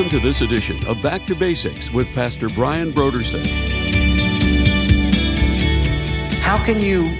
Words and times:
Welcome 0.00 0.18
to 0.18 0.26
this 0.26 0.40
edition 0.40 0.82
of 0.86 1.02
Back 1.02 1.26
to 1.26 1.34
Basics 1.34 1.90
with 1.90 2.10
Pastor 2.14 2.48
Brian 2.48 2.90
Brodersen. 2.90 3.46
How 6.40 6.56
can 6.64 6.80
you 6.80 7.14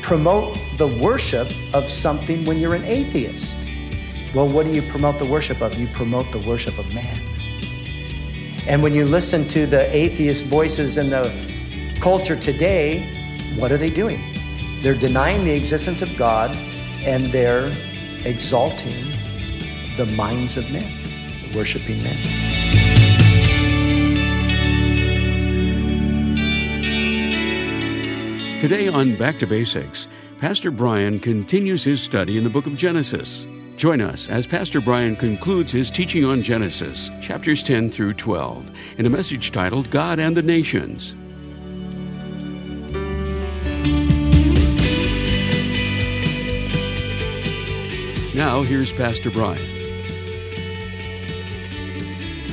promote 0.00 0.56
the 0.76 0.86
worship 0.86 1.50
of 1.74 1.90
something 1.90 2.44
when 2.44 2.60
you're 2.60 2.76
an 2.76 2.84
atheist? 2.84 3.58
Well, 4.32 4.48
what 4.48 4.64
do 4.64 4.70
you 4.70 4.80
promote 4.80 5.18
the 5.18 5.26
worship 5.26 5.60
of? 5.60 5.76
You 5.76 5.88
promote 5.88 6.30
the 6.30 6.38
worship 6.38 6.78
of 6.78 6.94
man. 6.94 7.20
And 8.68 8.80
when 8.80 8.94
you 8.94 9.06
listen 9.06 9.48
to 9.48 9.66
the 9.66 9.92
atheist 9.92 10.46
voices 10.46 10.98
in 10.98 11.10
the 11.10 11.34
culture 11.98 12.36
today, 12.36 13.12
what 13.56 13.72
are 13.72 13.76
they 13.76 13.90
doing? 13.90 14.22
They're 14.82 14.94
denying 14.94 15.44
the 15.44 15.56
existence 15.56 16.00
of 16.00 16.16
God 16.16 16.56
and 17.02 17.26
they're 17.26 17.72
exalting 18.24 19.04
the 19.96 20.06
minds 20.14 20.56
of 20.56 20.70
men, 20.70 20.99
worshiping 21.54 22.02
men. 22.02 22.16
Today 28.60 28.88
on 28.88 29.16
Back 29.16 29.38
to 29.38 29.46
Basics, 29.46 30.06
Pastor 30.38 30.70
Brian 30.70 31.18
continues 31.18 31.82
his 31.82 32.02
study 32.02 32.36
in 32.36 32.44
the 32.44 32.50
book 32.50 32.66
of 32.66 32.76
Genesis. 32.76 33.46
Join 33.76 34.02
us 34.02 34.28
as 34.28 34.46
Pastor 34.46 34.82
Brian 34.82 35.16
concludes 35.16 35.72
his 35.72 35.90
teaching 35.90 36.26
on 36.26 36.42
Genesis, 36.42 37.10
chapters 37.22 37.62
10 37.62 37.90
through 37.90 38.12
12, 38.12 38.70
in 38.98 39.06
a 39.06 39.10
message 39.10 39.50
titled 39.50 39.90
God 39.90 40.18
and 40.18 40.36
the 40.36 40.42
Nations. 40.42 41.14
Now, 48.34 48.62
here's 48.62 48.92
Pastor 48.92 49.30
Brian. 49.30 49.79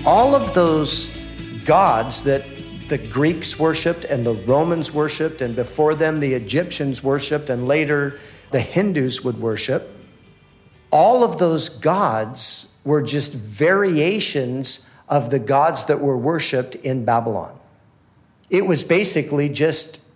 All 0.07 0.35
of 0.35 0.53
those 0.53 1.09
gods 1.65 2.21
that 2.21 2.45
the 2.87 2.97
Greeks 2.97 3.59
worshiped 3.59 4.05
and 4.05 4.25
the 4.25 4.35
Romans 4.35 4.93
worshiped, 4.93 5.41
and 5.41 5.53
before 5.53 5.95
them 5.95 6.21
the 6.21 6.33
Egyptians 6.33 7.03
worshiped, 7.03 7.49
and 7.49 7.67
later 7.67 8.17
the 8.51 8.61
Hindus 8.61 9.25
would 9.25 9.37
worship, 9.37 9.93
all 10.91 11.25
of 11.25 11.39
those 11.39 11.67
gods 11.67 12.71
were 12.85 13.01
just 13.01 13.33
variations 13.33 14.89
of 15.09 15.29
the 15.29 15.39
gods 15.39 15.83
that 15.87 15.99
were 15.99 16.17
worshiped 16.17 16.75
in 16.75 17.03
Babylon. 17.03 17.59
It 18.49 18.65
was 18.65 18.85
basically 18.85 19.49
just 19.49 20.07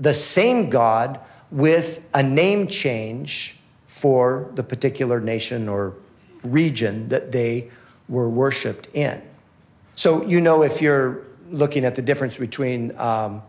the 0.00 0.14
same 0.14 0.68
God 0.68 1.20
with 1.52 2.04
a 2.12 2.24
name 2.24 2.66
change 2.66 3.56
for 3.86 4.50
the 4.56 4.64
particular 4.64 5.20
nation 5.20 5.68
or 5.68 5.94
region 6.42 7.06
that 7.10 7.30
they 7.30 7.70
were 8.08 8.28
worshiped 8.28 8.88
in. 8.94 9.22
So, 9.94 10.24
you 10.24 10.40
know, 10.40 10.62
if 10.62 10.80
you're 10.80 11.24
looking 11.50 11.84
at 11.84 11.94
the 11.94 12.02
difference 12.02 12.36
between 12.36 12.96
um, 12.98 13.42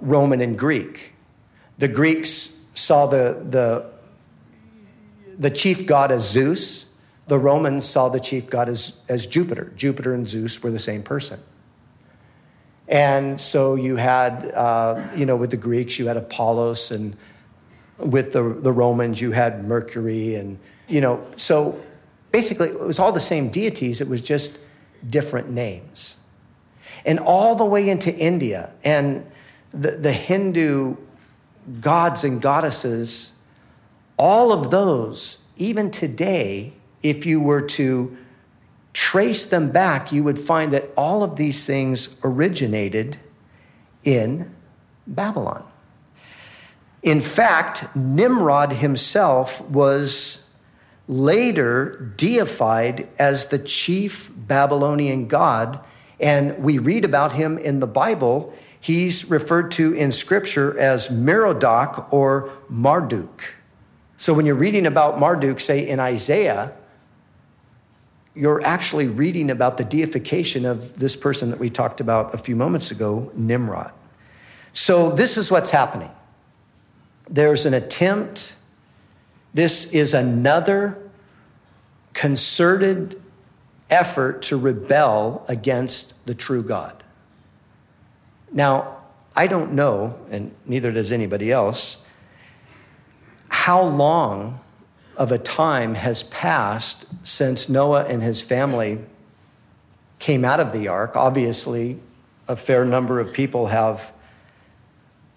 Roman 0.00 0.40
and 0.40 0.58
Greek, 0.58 1.14
the 1.78 1.88
Greeks 1.88 2.64
saw 2.74 3.06
the, 3.06 3.42
the, 3.48 3.90
the 5.38 5.50
chief 5.50 5.86
god 5.86 6.12
as 6.12 6.30
Zeus, 6.30 6.86
the 7.28 7.38
Romans 7.38 7.84
saw 7.84 8.08
the 8.08 8.20
chief 8.20 8.48
god 8.48 8.68
as, 8.68 9.00
as 9.08 9.26
Jupiter. 9.26 9.72
Jupiter 9.76 10.14
and 10.14 10.28
Zeus 10.28 10.62
were 10.62 10.70
the 10.70 10.78
same 10.78 11.02
person. 11.02 11.40
And 12.88 13.38
so 13.38 13.74
you 13.74 13.96
had, 13.96 14.50
uh, 14.54 15.08
you 15.14 15.26
know, 15.26 15.36
with 15.36 15.50
the 15.50 15.58
Greeks, 15.58 15.98
you 15.98 16.06
had 16.06 16.16
Apollos, 16.16 16.90
and 16.90 17.16
with 17.98 18.32
the, 18.32 18.42
the 18.42 18.72
Romans, 18.72 19.20
you 19.20 19.32
had 19.32 19.66
Mercury. 19.66 20.36
And, 20.36 20.58
you 20.88 21.02
know, 21.02 21.26
so 21.36 21.78
basically 22.30 22.68
it 22.68 22.80
was 22.80 22.98
all 22.98 23.12
the 23.12 23.20
same 23.20 23.48
deities, 23.48 24.00
it 24.00 24.08
was 24.08 24.20
just 24.20 24.58
different 25.08 25.50
names. 25.50 26.18
And 27.04 27.18
all 27.18 27.54
the 27.54 27.64
way 27.64 27.88
into 27.88 28.14
India 28.14 28.70
and 28.84 29.30
the, 29.72 29.92
the 29.92 30.12
Hindu 30.12 30.96
gods 31.80 32.24
and 32.24 32.40
goddesses, 32.40 33.38
all 34.16 34.52
of 34.52 34.70
those, 34.70 35.38
even 35.56 35.90
today, 35.90 36.72
if 37.02 37.24
you 37.24 37.40
were 37.40 37.62
to 37.62 38.16
trace 38.92 39.46
them 39.46 39.70
back, 39.70 40.10
you 40.10 40.24
would 40.24 40.38
find 40.38 40.72
that 40.72 40.88
all 40.96 41.22
of 41.22 41.36
these 41.36 41.64
things 41.64 42.16
originated 42.24 43.18
in 44.02 44.54
Babylon. 45.06 45.64
In 47.02 47.20
fact, 47.20 47.94
Nimrod 47.94 48.74
himself 48.74 49.60
was 49.62 50.47
later 51.08 52.12
deified 52.16 53.08
as 53.18 53.46
the 53.46 53.58
chief 53.58 54.30
Babylonian 54.36 55.26
god, 55.26 55.80
and 56.20 56.62
we 56.62 56.78
read 56.78 57.04
about 57.04 57.32
him 57.32 57.58
in 57.58 57.80
the 57.80 57.86
Bible. 57.86 58.54
He's 58.78 59.28
referred 59.30 59.70
to 59.72 59.92
in 59.94 60.12
scripture 60.12 60.78
as 60.78 61.08
Merodach 61.08 62.12
or 62.12 62.52
Marduk. 62.68 63.54
So 64.18 64.34
when 64.34 64.46
you're 64.46 64.54
reading 64.54 64.86
about 64.86 65.18
Marduk, 65.18 65.60
say 65.60 65.88
in 65.88 65.98
Isaiah, 65.98 66.72
you're 68.34 68.62
actually 68.62 69.06
reading 69.06 69.50
about 69.50 69.78
the 69.78 69.84
deification 69.84 70.64
of 70.64 70.98
this 70.98 71.16
person 71.16 71.50
that 71.50 71.58
we 71.58 71.70
talked 71.70 72.00
about 72.00 72.34
a 72.34 72.38
few 72.38 72.54
moments 72.54 72.90
ago, 72.90 73.32
Nimrod. 73.34 73.92
So 74.72 75.10
this 75.10 75.36
is 75.36 75.50
what's 75.50 75.70
happening. 75.70 76.10
There's 77.28 77.66
an 77.66 77.74
attempt. 77.74 78.54
This 79.54 79.92
is 79.92 80.14
another 80.14 80.98
concerted 82.12 83.20
effort 83.90 84.42
to 84.42 84.56
rebel 84.56 85.44
against 85.48 86.26
the 86.26 86.34
true 86.34 86.62
God. 86.62 87.02
Now, 88.52 88.96
I 89.34 89.46
don't 89.46 89.72
know, 89.72 90.18
and 90.30 90.54
neither 90.66 90.90
does 90.90 91.12
anybody 91.12 91.52
else, 91.52 92.04
how 93.48 93.82
long 93.82 94.60
of 95.16 95.32
a 95.32 95.38
time 95.38 95.94
has 95.94 96.22
passed 96.22 97.06
since 97.26 97.68
Noah 97.68 98.04
and 98.04 98.22
his 98.22 98.40
family 98.40 99.00
came 100.18 100.44
out 100.44 100.60
of 100.60 100.72
the 100.72 100.88
ark. 100.88 101.16
Obviously, 101.16 101.98
a 102.46 102.56
fair 102.56 102.84
number 102.84 103.20
of 103.20 103.32
people 103.32 103.66
have 103.66 104.12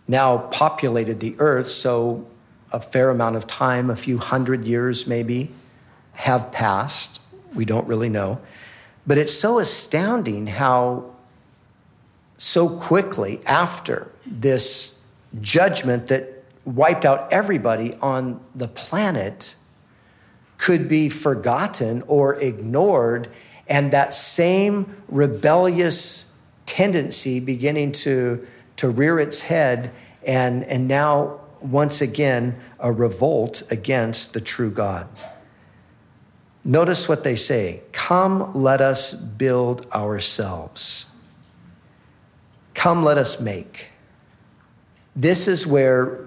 now 0.08 0.38
populated 0.38 1.20
the 1.20 1.36
earth, 1.40 1.68
so 1.68 2.28
a 2.72 2.80
fair 2.80 3.10
amount 3.10 3.36
of 3.36 3.48
time, 3.48 3.90
a 3.90 3.96
few 3.96 4.18
hundred 4.18 4.66
years 4.66 5.08
maybe, 5.08 5.52
have 6.14 6.52
passed. 6.52 7.20
We 7.54 7.66
don't 7.66 7.88
really 7.88 8.10
know. 8.10 8.40
But 9.06 9.18
it's 9.18 9.34
so 9.34 9.60
astounding 9.60 10.48
how 10.48 11.12
so 12.38 12.70
quickly 12.70 13.40
after 13.46 14.12
this 14.26 15.04
judgment 15.42 16.08
that 16.08 16.44
wiped 16.66 17.06
out 17.06 17.32
everybody 17.32 17.94
on 18.02 18.40
the 18.56 18.68
planet 18.68 19.56
could 20.58 20.88
be 20.88 21.10
forgotten 21.10 22.04
or 22.08 22.36
ignored, 22.36 23.28
and 23.68 23.92
that 23.92 24.14
same 24.14 24.96
rebellious 25.08 26.34
tendency 26.66 27.40
beginning 27.40 27.92
to, 27.92 28.48
to 28.78 28.90
rear 28.90 29.20
its 29.20 29.42
head, 29.42 29.92
and, 30.24 30.64
and 30.66 30.88
now, 30.88 31.41
once 31.62 32.02
again, 32.02 32.60
a 32.80 32.92
revolt 32.92 33.64
against 33.70 34.34
the 34.34 34.42
true 34.42 34.72
God. 34.72 35.08
Notice 36.64 37.10
what 37.10 37.24
they 37.24 37.36
say 37.36 37.82
Come, 37.92 38.54
let 38.54 38.82
us 38.82 39.14
build 39.14 39.88
ourselves. 39.92 41.06
Come, 42.74 43.04
let 43.04 43.18
us 43.18 43.40
make. 43.40 43.90
This 45.16 45.48
is 45.48 45.68
where 45.68 46.26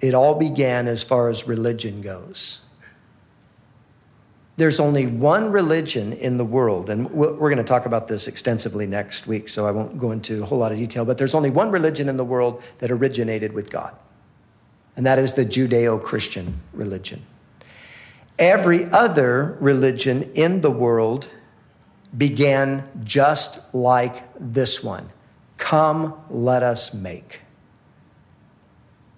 it 0.00 0.14
all 0.14 0.34
began 0.34 0.86
as 0.86 1.02
far 1.02 1.28
as 1.28 1.46
religion 1.46 2.00
goes. 2.00 2.60
There's 4.56 4.80
only 4.80 5.06
one 5.06 5.52
religion 5.52 6.12
in 6.12 6.36
the 6.36 6.44
world, 6.44 6.90
and 6.90 7.08
we're 7.12 7.36
going 7.36 7.58
to 7.58 7.64
talk 7.64 7.86
about 7.86 8.08
this 8.08 8.26
extensively 8.26 8.86
next 8.86 9.28
week, 9.28 9.48
so 9.48 9.66
I 9.66 9.70
won't 9.70 9.98
go 9.98 10.10
into 10.10 10.42
a 10.42 10.46
whole 10.46 10.58
lot 10.58 10.72
of 10.72 10.78
detail, 10.78 11.04
but 11.04 11.16
there's 11.16 11.34
only 11.34 11.50
one 11.50 11.70
religion 11.70 12.08
in 12.08 12.16
the 12.16 12.24
world 12.24 12.60
that 12.78 12.90
originated 12.90 13.52
with 13.52 13.70
God, 13.70 13.94
and 14.98 15.06
that 15.06 15.20
is 15.20 15.34
the 15.34 15.44
Judeo 15.44 16.02
Christian 16.02 16.60
religion. 16.72 17.22
Every 18.36 18.84
other 18.86 19.56
religion 19.60 20.28
in 20.34 20.60
the 20.60 20.72
world 20.72 21.28
began 22.16 22.82
just 23.04 23.72
like 23.72 24.24
this 24.38 24.82
one 24.82 25.08
Come, 25.56 26.14
let 26.28 26.64
us 26.64 26.92
make. 26.92 27.42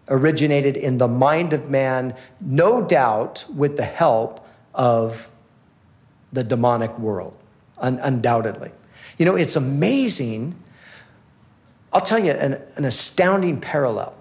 Originated 0.08 0.76
in 0.76 0.98
the 0.98 1.08
mind 1.08 1.54
of 1.54 1.70
man, 1.70 2.14
no 2.42 2.82
doubt 2.82 3.46
with 3.48 3.78
the 3.78 3.84
help 3.84 4.46
of 4.74 5.30
the 6.30 6.44
demonic 6.44 6.98
world, 6.98 7.34
un- 7.78 8.00
undoubtedly. 8.02 8.70
You 9.16 9.24
know, 9.24 9.34
it's 9.34 9.56
amazing. 9.56 10.56
I'll 11.90 12.02
tell 12.02 12.18
you 12.18 12.32
an, 12.32 12.60
an 12.76 12.84
astounding 12.84 13.62
parallel. 13.62 14.19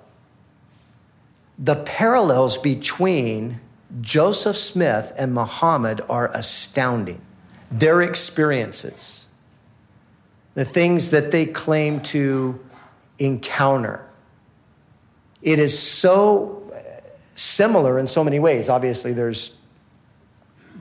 The 1.61 1.75
parallels 1.75 2.57
between 2.57 3.59
Joseph 4.01 4.55
Smith 4.55 5.11
and 5.17 5.33
Muhammad 5.33 6.01
are 6.09 6.31
astounding. 6.33 7.21
their 7.71 8.01
experiences, 8.01 9.27
the 10.55 10.65
things 10.65 11.11
that 11.11 11.29
they 11.31 11.45
claim 11.45 12.01
to 12.01 12.59
encounter. 13.19 14.03
It 15.43 15.59
is 15.59 15.77
so 15.77 16.71
uh, 16.73 16.79
similar 17.35 17.99
in 17.99 18.07
so 18.07 18.23
many 18.23 18.39
ways. 18.39 18.69
Obviously, 18.69 19.13
there's 19.13 19.55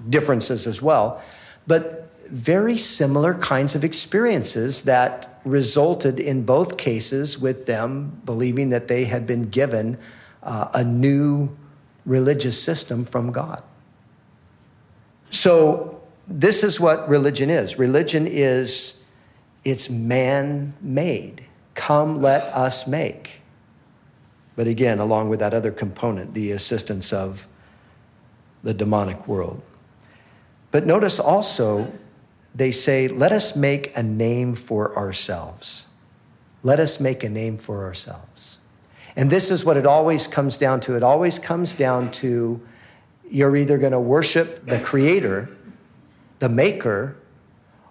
differences 0.09 0.67
as 0.67 0.81
well, 0.81 1.21
but 1.67 2.11
very 2.31 2.79
similar 2.79 3.35
kinds 3.35 3.75
of 3.75 3.85
experiences 3.85 4.83
that 4.83 5.41
resulted 5.45 6.19
in 6.19 6.45
both 6.45 6.79
cases 6.79 7.39
with 7.39 7.67
them 7.67 8.21
believing 8.25 8.71
that 8.71 8.89
they 8.89 9.05
had 9.05 9.27
been 9.27 9.51
given 9.51 9.99
uh, 10.49 10.71
a 10.75 10.83
new 10.83 11.55
religious 12.07 12.61
system 12.61 13.05
from 13.05 13.31
God. 13.31 13.63
So, 15.31 16.01
this 16.27 16.65
is 16.65 16.81
what 16.81 17.09
religion 17.09 17.49
is 17.51 17.79
religion 17.79 18.27
is 18.27 19.03
it's 19.65 19.91
man 19.91 20.75
made. 20.81 21.45
Come, 21.75 22.23
let 22.23 22.45
us 22.45 22.87
make. 22.87 23.43
But 24.57 24.67
again, 24.67 24.99
along 24.99 25.29
with 25.29 25.39
that 25.41 25.55
other 25.55 25.71
component, 25.71 26.35
the 26.35 26.51
assistance 26.51 27.13
of 27.13 27.47
the 28.63 28.75
demonic 28.75 29.29
world. 29.29 29.63
But 30.71 30.87
notice 30.87 31.21
also, 31.21 31.93
they 32.55 32.73
say, 32.73 33.09
let 33.09 33.31
us 33.31 33.55
make 33.55 33.97
a 33.97 34.03
name 34.03 34.55
for 34.55 34.97
ourselves. 34.97 35.87
Let 36.63 36.81
us 36.81 36.99
make 36.99 37.23
a 37.23 37.29
name 37.29 37.57
for 37.57 37.85
ourselves. 37.85 38.58
And 39.19 39.31
this 39.31 39.51
is 39.51 39.65
what 39.65 39.77
it 39.77 39.85
always 39.85 40.29
comes 40.29 40.57
down 40.57 40.79
to. 40.83 40.95
It 40.95 41.03
always 41.03 41.41
comes 41.41 41.75
down 41.75 42.13
to 42.13 42.65
you're 43.29 43.57
either 43.57 43.77
going 43.77 43.91
to 43.91 43.99
worship 43.99 44.65
the 44.65 44.79
creator, 44.79 45.51
the 46.39 46.49
maker, 46.49 47.17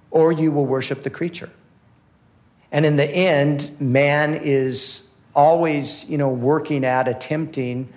or 0.09 0.31
you 0.31 0.53
will 0.53 0.65
worship 0.65 1.03
the 1.03 1.09
creature. 1.09 1.49
And 2.71 2.85
in 2.85 2.95
the 2.95 3.05
end, 3.05 3.75
man 3.77 4.39
is 4.41 5.13
always, 5.35 6.09
you 6.09 6.17
know, 6.17 6.29
working 6.29 6.85
at 6.85 7.09
attempting 7.09 7.91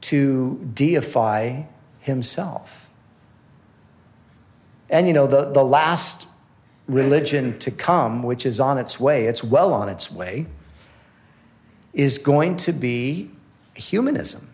to 0.00 0.68
deify 0.74 1.62
himself. 2.00 2.90
And, 4.90 5.06
you 5.06 5.12
know, 5.12 5.28
the, 5.28 5.52
the 5.52 5.64
last 5.64 6.26
religion 6.88 7.60
to 7.60 7.70
come, 7.70 8.24
which 8.24 8.44
is 8.44 8.58
on 8.58 8.76
its 8.76 8.98
way, 8.98 9.26
it's 9.26 9.44
well 9.44 9.72
on 9.72 9.88
its 9.88 10.10
way, 10.10 10.46
is 11.92 12.18
going 12.18 12.56
to 12.56 12.72
be 12.72 13.30
humanism. 13.74 14.48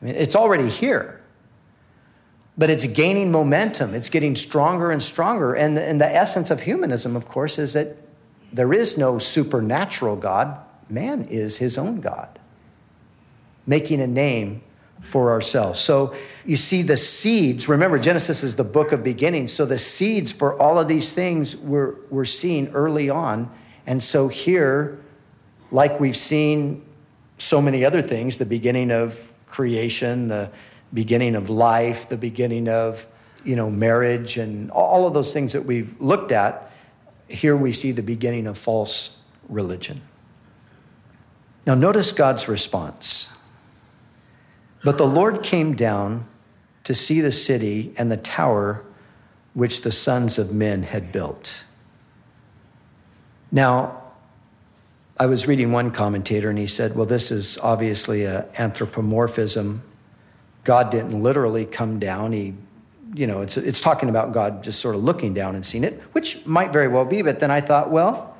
I 0.00 0.06
mean, 0.06 0.14
it's 0.16 0.36
already 0.36 0.68
here, 0.68 1.20
but 2.58 2.70
it's 2.70 2.86
gaining 2.86 3.30
momentum. 3.30 3.94
It's 3.94 4.08
getting 4.08 4.36
stronger 4.36 4.90
and 4.90 5.02
stronger. 5.02 5.54
And 5.54 5.78
and 5.78 6.00
the 6.00 6.12
essence 6.14 6.50
of 6.50 6.62
humanism, 6.62 7.16
of 7.16 7.28
course, 7.28 7.58
is 7.58 7.72
that 7.72 7.96
there 8.52 8.72
is 8.72 8.98
no 8.98 9.18
supernatural 9.18 10.16
God, 10.16 10.58
man 10.90 11.24
is 11.24 11.56
his 11.56 11.78
own 11.78 12.00
God, 12.00 12.38
making 13.66 14.00
a 14.00 14.06
name 14.06 14.62
for 15.00 15.30
ourselves. 15.30 15.80
So 15.80 16.14
you 16.44 16.56
see 16.56 16.82
the 16.82 16.96
seeds. 16.96 17.68
Remember, 17.68 17.98
Genesis 17.98 18.42
is 18.42 18.56
the 18.56 18.64
book 18.64 18.92
of 18.92 19.02
beginnings. 19.02 19.52
So 19.52 19.66
the 19.66 19.78
seeds 19.78 20.32
for 20.32 20.60
all 20.60 20.78
of 20.78 20.86
these 20.86 21.12
things 21.12 21.56
we're, 21.56 21.96
we're 22.08 22.24
seeing 22.24 22.68
early 22.68 23.10
on. 23.10 23.50
And 23.86 24.02
so 24.02 24.28
here, 24.28 25.00
like 25.72 25.98
we've 25.98 26.16
seen 26.16 26.84
so 27.38 27.60
many 27.60 27.84
other 27.84 28.02
things, 28.02 28.36
the 28.36 28.46
beginning 28.46 28.92
of 28.92 29.34
creation, 29.46 30.28
the 30.28 30.50
beginning 30.94 31.34
of 31.34 31.50
life, 31.50 32.08
the 32.08 32.16
beginning 32.16 32.68
of 32.68 33.06
you 33.44 33.56
know 33.56 33.70
marriage 33.70 34.36
and 34.36 34.70
all 34.70 35.08
of 35.08 35.14
those 35.14 35.32
things 35.32 35.52
that 35.54 35.64
we've 35.64 36.00
looked 36.00 36.30
at, 36.30 36.70
here 37.26 37.56
we 37.56 37.72
see 37.72 37.90
the 37.90 38.02
beginning 38.02 38.46
of 38.46 38.56
false 38.56 39.18
religion. 39.48 40.00
Now 41.66 41.74
notice 41.74 42.12
God's 42.12 42.46
response. 42.46 43.28
But 44.84 44.98
the 44.98 45.06
Lord 45.06 45.42
came 45.42 45.74
down 45.74 46.26
to 46.84 46.94
see 46.94 47.20
the 47.20 47.32
city 47.32 47.94
and 47.96 48.10
the 48.10 48.16
tower 48.16 48.84
which 49.54 49.82
the 49.82 49.92
sons 49.92 50.38
of 50.38 50.52
men 50.52 50.82
had 50.82 51.12
built. 51.12 51.64
Now, 53.52 54.01
I 55.22 55.26
was 55.26 55.46
reading 55.46 55.70
one 55.70 55.92
commentator 55.92 56.50
and 56.50 56.58
he 56.58 56.66
said, 56.66 56.96
well, 56.96 57.06
this 57.06 57.30
is 57.30 57.56
obviously 57.58 58.24
an 58.24 58.44
anthropomorphism. 58.58 59.80
God 60.64 60.90
didn't 60.90 61.22
literally 61.22 61.64
come 61.64 62.00
down. 62.00 62.32
He, 62.32 62.54
you 63.14 63.28
know, 63.28 63.40
it's, 63.40 63.56
it's 63.56 63.80
talking 63.80 64.08
about 64.08 64.32
God 64.32 64.64
just 64.64 64.80
sort 64.80 64.96
of 64.96 65.04
looking 65.04 65.32
down 65.32 65.54
and 65.54 65.64
seeing 65.64 65.84
it, 65.84 66.02
which 66.10 66.44
might 66.44 66.72
very 66.72 66.88
well 66.88 67.04
be. 67.04 67.22
But 67.22 67.38
then 67.38 67.52
I 67.52 67.60
thought, 67.60 67.88
well, 67.88 68.36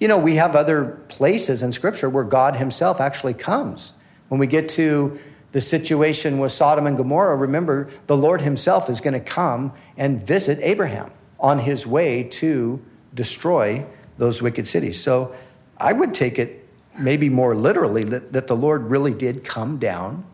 you 0.00 0.06
know, 0.06 0.18
we 0.18 0.34
have 0.34 0.54
other 0.54 1.00
places 1.08 1.62
in 1.62 1.72
Scripture 1.72 2.10
where 2.10 2.24
God 2.24 2.56
Himself 2.56 3.00
actually 3.00 3.32
comes. 3.32 3.94
When 4.28 4.38
we 4.38 4.46
get 4.46 4.68
to 4.70 5.18
the 5.52 5.62
situation 5.62 6.38
with 6.40 6.52
Sodom 6.52 6.86
and 6.86 6.98
Gomorrah, 6.98 7.36
remember, 7.36 7.88
the 8.06 8.18
Lord 8.18 8.42
Himself 8.42 8.90
is 8.90 9.00
going 9.00 9.14
to 9.14 9.20
come 9.20 9.72
and 9.96 10.22
visit 10.22 10.58
Abraham 10.60 11.10
on 11.40 11.60
his 11.60 11.86
way 11.86 12.22
to 12.24 12.84
destroy 13.14 13.86
those 14.18 14.42
wicked 14.42 14.68
cities. 14.68 15.00
So 15.00 15.34
I 15.78 15.92
would 15.92 16.14
take 16.14 16.38
it 16.38 16.66
maybe 16.98 17.28
more 17.28 17.54
literally 17.54 18.04
that, 18.04 18.32
that 18.32 18.46
the 18.46 18.56
Lord 18.56 18.84
really 18.84 19.14
did 19.14 19.44
come 19.44 19.78
down 19.78 20.24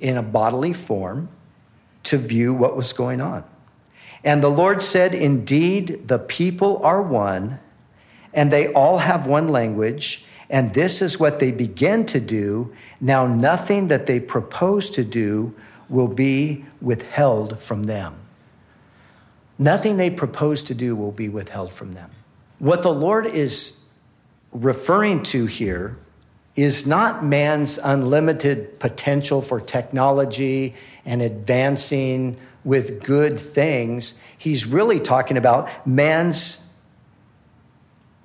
in 0.00 0.16
a 0.16 0.22
bodily 0.22 0.72
form 0.72 1.28
to 2.04 2.18
view 2.18 2.52
what 2.52 2.76
was 2.76 2.92
going 2.92 3.20
on. 3.20 3.44
And 4.24 4.42
the 4.42 4.50
Lord 4.50 4.82
said, 4.82 5.14
Indeed, 5.14 6.08
the 6.08 6.18
people 6.18 6.82
are 6.84 7.02
one, 7.02 7.60
and 8.34 8.52
they 8.52 8.72
all 8.72 8.98
have 8.98 9.26
one 9.26 9.48
language, 9.48 10.26
and 10.50 10.74
this 10.74 11.00
is 11.00 11.18
what 11.18 11.38
they 11.38 11.50
begin 11.50 12.04
to 12.06 12.20
do 12.20 12.74
now, 13.02 13.26
nothing 13.26 13.88
that 13.88 14.06
they 14.06 14.20
propose 14.20 14.88
to 14.90 15.02
do 15.02 15.54
will 15.88 16.06
be 16.06 16.64
withheld 16.80 17.60
from 17.60 17.82
them. 17.82 18.14
Nothing 19.58 19.96
they 19.96 20.08
propose 20.08 20.62
to 20.64 20.74
do 20.74 20.94
will 20.94 21.10
be 21.10 21.28
withheld 21.28 21.72
from 21.72 21.92
them. 21.92 22.10
What 22.60 22.82
the 22.82 22.94
Lord 22.94 23.26
is 23.26 23.81
referring 24.52 25.22
to 25.24 25.46
here 25.46 25.96
is 26.54 26.86
not 26.86 27.24
man's 27.24 27.78
unlimited 27.78 28.78
potential 28.78 29.40
for 29.40 29.60
technology 29.60 30.74
and 31.04 31.22
advancing 31.22 32.36
with 32.62 33.02
good 33.02 33.40
things. 33.40 34.18
He's 34.36 34.66
really 34.66 35.00
talking 35.00 35.36
about 35.36 35.86
man's 35.86 36.68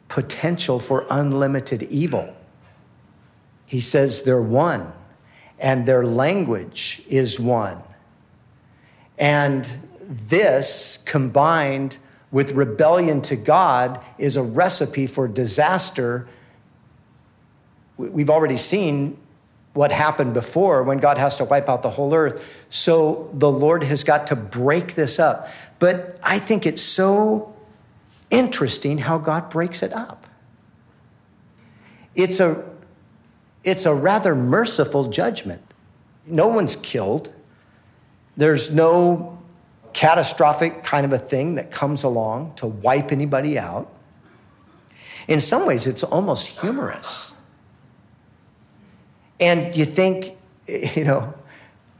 potential 0.09 0.79
for 0.79 1.05
unlimited 1.09 1.83
evil. 1.83 2.35
He 3.65 3.79
says 3.79 4.23
they're 4.23 4.41
one, 4.41 4.93
and 5.59 5.85
their 5.85 6.05
language 6.05 7.01
is 7.09 7.39
one. 7.39 7.81
And 9.17 9.69
this 10.01 10.97
combined 11.05 11.97
with 12.31 12.51
rebellion 12.51 13.21
to 13.23 13.35
God 13.35 14.03
is 14.17 14.35
a 14.35 14.43
recipe 14.43 15.07
for 15.07 15.27
disaster. 15.27 16.27
We've 17.97 18.29
already 18.29 18.57
seen 18.57 19.17
what 19.73 19.91
happened 19.91 20.33
before 20.33 20.83
when 20.83 20.97
God 20.97 21.17
has 21.17 21.37
to 21.37 21.45
wipe 21.45 21.69
out 21.69 21.83
the 21.83 21.91
whole 21.91 22.13
earth. 22.13 22.43
So 22.69 23.29
the 23.33 23.49
Lord 23.49 23.83
has 23.83 24.03
got 24.03 24.27
to 24.27 24.35
break 24.35 24.95
this 24.95 25.19
up. 25.19 25.49
But 25.79 26.17
I 26.23 26.39
think 26.39 26.65
it's 26.65 26.81
so 26.81 27.53
interesting 28.29 28.97
how 28.97 29.19
God 29.19 29.49
breaks 29.49 29.83
it 29.83 29.93
up. 29.93 30.27
It's 32.15 32.39
a 32.39 32.65
it's 33.63 33.85
a 33.85 33.93
rather 33.93 34.33
merciful 34.33 35.09
judgment. 35.09 35.61
No 36.25 36.47
one's 36.47 36.75
killed. 36.75 37.33
There's 38.35 38.73
no 38.73 39.36
catastrophic 39.93 40.83
kind 40.83 41.05
of 41.05 41.13
a 41.13 41.19
thing 41.19 41.55
that 41.55 41.71
comes 41.71 42.03
along 42.03 42.53
to 42.55 42.67
wipe 42.67 43.11
anybody 43.11 43.57
out. 43.57 43.91
In 45.27 45.41
some 45.41 45.65
ways, 45.65 45.87
it's 45.87 46.03
almost 46.03 46.47
humorous. 46.59 47.33
And 49.39 49.75
you 49.75 49.85
think, 49.85 50.37
you 50.67 51.03
know, 51.03 51.33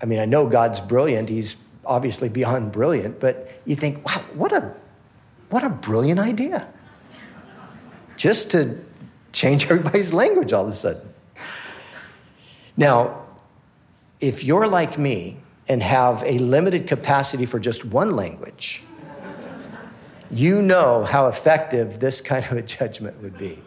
I 0.02 0.06
mean, 0.06 0.20
I 0.20 0.26
know 0.26 0.48
God's 0.48 0.80
brilliant. 0.80 1.30
He's 1.30 1.56
obviously 1.86 2.30
beyond 2.30 2.72
brilliant, 2.72 3.20
but 3.20 3.62
you 3.66 3.76
think, 3.76 4.06
wow, 4.06 4.24
what 4.34 4.52
a, 4.52 4.74
what 5.50 5.64
a 5.64 5.70
brilliant 5.70 6.20
idea. 6.20 6.68
Just 8.16 8.52
to 8.52 8.80
change 9.32 9.66
everybody's 9.70 10.14
language 10.14 10.54
all 10.54 10.66
of 10.66 10.72
a 10.72 10.74
sudden. 10.74 11.14
Now, 12.76 13.24
if 14.20 14.44
you're 14.44 14.68
like 14.68 14.98
me 14.98 15.38
and 15.70 15.84
have 15.84 16.24
a 16.26 16.38
limited 16.38 16.88
capacity 16.88 17.46
for 17.46 17.60
just 17.60 17.86
one 17.86 18.16
language, 18.16 18.84
you 20.30 20.62
know 20.62 21.04
how 21.04 21.28
effective 21.28 22.00
this 22.00 22.22
kind 22.22 22.46
of 22.46 22.54
a 22.54 22.62
judgment 22.62 23.22
would 23.22 23.38
be. 23.38 23.62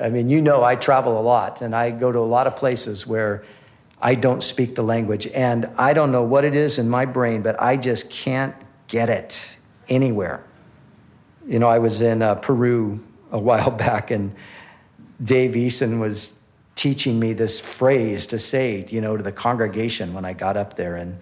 I 0.00 0.10
mean, 0.10 0.28
you 0.28 0.40
know, 0.40 0.62
I 0.62 0.76
travel 0.76 1.18
a 1.18 1.22
lot 1.22 1.62
and 1.62 1.74
I 1.74 1.90
go 1.90 2.12
to 2.12 2.18
a 2.18 2.20
lot 2.20 2.46
of 2.46 2.56
places 2.56 3.06
where 3.06 3.44
I 4.00 4.14
don't 4.14 4.42
speak 4.42 4.74
the 4.74 4.82
language. 4.82 5.26
And 5.28 5.70
I 5.78 5.94
don't 5.94 6.12
know 6.12 6.22
what 6.22 6.44
it 6.44 6.54
is 6.54 6.78
in 6.78 6.88
my 6.88 7.06
brain, 7.06 7.42
but 7.42 7.60
I 7.60 7.76
just 7.76 8.10
can't 8.10 8.54
get 8.88 9.08
it. 9.08 9.50
anywhere. 9.88 10.44
You 11.46 11.58
know, 11.58 11.68
I 11.68 11.78
was 11.78 12.02
in 12.02 12.22
uh, 12.22 12.34
Peru 12.36 13.04
a 13.30 13.38
while 13.48 13.70
back, 13.70 14.10
and 14.10 14.34
Dave 15.22 15.52
Eason 15.52 16.00
was 16.00 16.35
teaching 16.76 17.18
me 17.18 17.32
this 17.32 17.58
phrase 17.58 18.26
to 18.28 18.38
say, 18.38 18.86
you 18.90 19.00
know, 19.00 19.16
to 19.16 19.22
the 19.22 19.32
congregation 19.32 20.12
when 20.12 20.24
I 20.24 20.34
got 20.34 20.56
up 20.56 20.76
there. 20.76 20.94
And, 20.94 21.18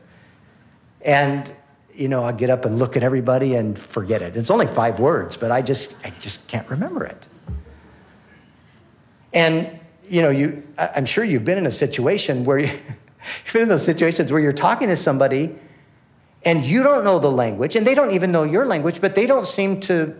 and 1.00 1.54
you 1.94 2.08
know, 2.08 2.24
I 2.24 2.32
get 2.32 2.50
up 2.50 2.64
and 2.64 2.78
look 2.78 2.96
at 2.96 3.04
everybody 3.04 3.54
and 3.54 3.78
forget 3.78 4.20
it. 4.20 4.36
It's 4.36 4.50
only 4.50 4.66
five 4.66 4.98
words, 4.98 5.36
but 5.36 5.52
I 5.52 5.62
just, 5.62 5.94
I 6.04 6.10
just 6.18 6.46
can't 6.48 6.68
remember 6.68 7.04
it. 7.04 7.28
And, 9.32 9.78
you 10.08 10.22
know, 10.22 10.30
you, 10.30 10.64
I'm 10.76 11.06
sure 11.06 11.22
you've 11.22 11.44
been 11.44 11.58
in 11.58 11.66
a 11.66 11.70
situation 11.70 12.44
where 12.44 12.58
you, 12.58 12.66
you've 13.44 13.52
been 13.52 13.62
in 13.62 13.68
those 13.68 13.84
situations 13.84 14.32
where 14.32 14.40
you're 14.40 14.52
talking 14.52 14.88
to 14.88 14.96
somebody 14.96 15.56
and 16.44 16.64
you 16.64 16.82
don't 16.82 17.04
know 17.04 17.20
the 17.20 17.30
language 17.30 17.76
and 17.76 17.86
they 17.86 17.94
don't 17.94 18.10
even 18.10 18.32
know 18.32 18.42
your 18.42 18.66
language, 18.66 19.00
but 19.00 19.14
they 19.14 19.26
don't 19.26 19.46
seem 19.46 19.80
to 19.80 20.16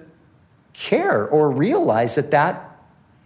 care 0.72 1.26
or 1.26 1.50
realize 1.50 2.14
that 2.14 2.30
that 2.30 2.73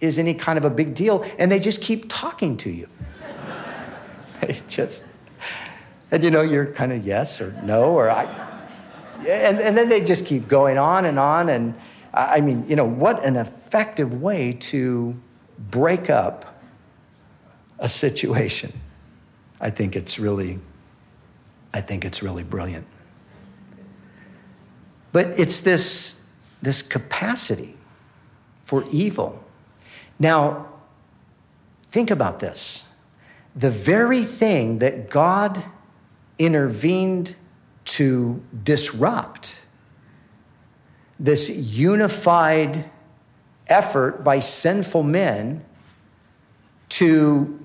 is 0.00 0.18
any 0.18 0.34
kind 0.34 0.58
of 0.58 0.64
a 0.64 0.70
big 0.70 0.94
deal, 0.94 1.24
and 1.38 1.50
they 1.50 1.58
just 1.58 1.80
keep 1.80 2.08
talking 2.08 2.56
to 2.58 2.70
you. 2.70 2.88
they 4.40 4.60
just, 4.68 5.04
and 6.10 6.22
you 6.22 6.30
know, 6.30 6.42
you're 6.42 6.66
kind 6.66 6.92
of 6.92 7.04
yes 7.04 7.40
or 7.40 7.52
no, 7.64 7.92
or 7.92 8.10
I, 8.10 8.24
and, 9.26 9.58
and 9.58 9.76
then 9.76 9.88
they 9.88 10.04
just 10.04 10.24
keep 10.24 10.48
going 10.48 10.78
on 10.78 11.04
and 11.04 11.18
on. 11.18 11.48
And 11.48 11.74
I 12.14 12.40
mean, 12.40 12.64
you 12.68 12.76
know, 12.76 12.84
what 12.84 13.24
an 13.24 13.36
effective 13.36 14.20
way 14.20 14.52
to 14.52 15.20
break 15.58 16.08
up 16.08 16.60
a 17.78 17.88
situation. 17.88 18.72
I 19.60 19.70
think 19.70 19.96
it's 19.96 20.18
really, 20.18 20.60
I 21.74 21.80
think 21.80 22.04
it's 22.04 22.22
really 22.22 22.44
brilliant. 22.44 22.86
But 25.10 25.38
it's 25.38 25.60
this, 25.60 26.22
this 26.62 26.82
capacity 26.82 27.76
for 28.64 28.84
evil 28.90 29.42
now, 30.18 30.66
think 31.88 32.10
about 32.10 32.40
this. 32.40 32.88
The 33.54 33.70
very 33.70 34.24
thing 34.24 34.78
that 34.78 35.10
God 35.10 35.62
intervened 36.38 37.34
to 37.84 38.42
disrupt, 38.62 39.60
this 41.18 41.48
unified 41.48 42.90
effort 43.66 44.22
by 44.22 44.40
sinful 44.40 45.02
men 45.02 45.64
to 46.90 47.58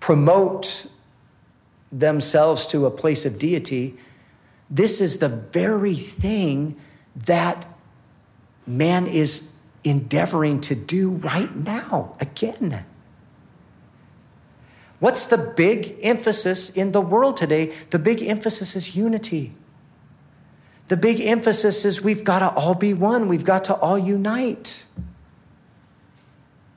promote 0.00 0.86
themselves 1.90 2.66
to 2.66 2.86
a 2.86 2.90
place 2.90 3.24
of 3.24 3.38
deity, 3.38 3.96
this 4.68 5.00
is 5.00 5.18
the 5.18 5.28
very 5.28 5.94
thing 5.94 6.76
that 7.14 7.66
man 8.66 9.06
is 9.06 9.55
endeavoring 9.86 10.60
to 10.62 10.74
do 10.74 11.10
right 11.10 11.54
now 11.54 12.16
again. 12.20 12.84
What's 14.98 15.26
the 15.26 15.38
big 15.38 15.96
emphasis 16.02 16.70
in 16.70 16.92
the 16.92 17.00
world 17.00 17.36
today? 17.36 17.72
The 17.90 17.98
big 17.98 18.22
emphasis 18.22 18.74
is 18.74 18.96
unity. 18.96 19.54
The 20.88 20.96
big 20.96 21.20
emphasis 21.20 21.84
is 21.84 22.02
we've 22.02 22.24
got 22.24 22.38
to 22.40 22.50
all 22.50 22.74
be 22.74 22.94
one, 22.94 23.28
we've 23.28 23.44
got 23.44 23.64
to 23.64 23.74
all 23.74 23.98
unite. 23.98 24.86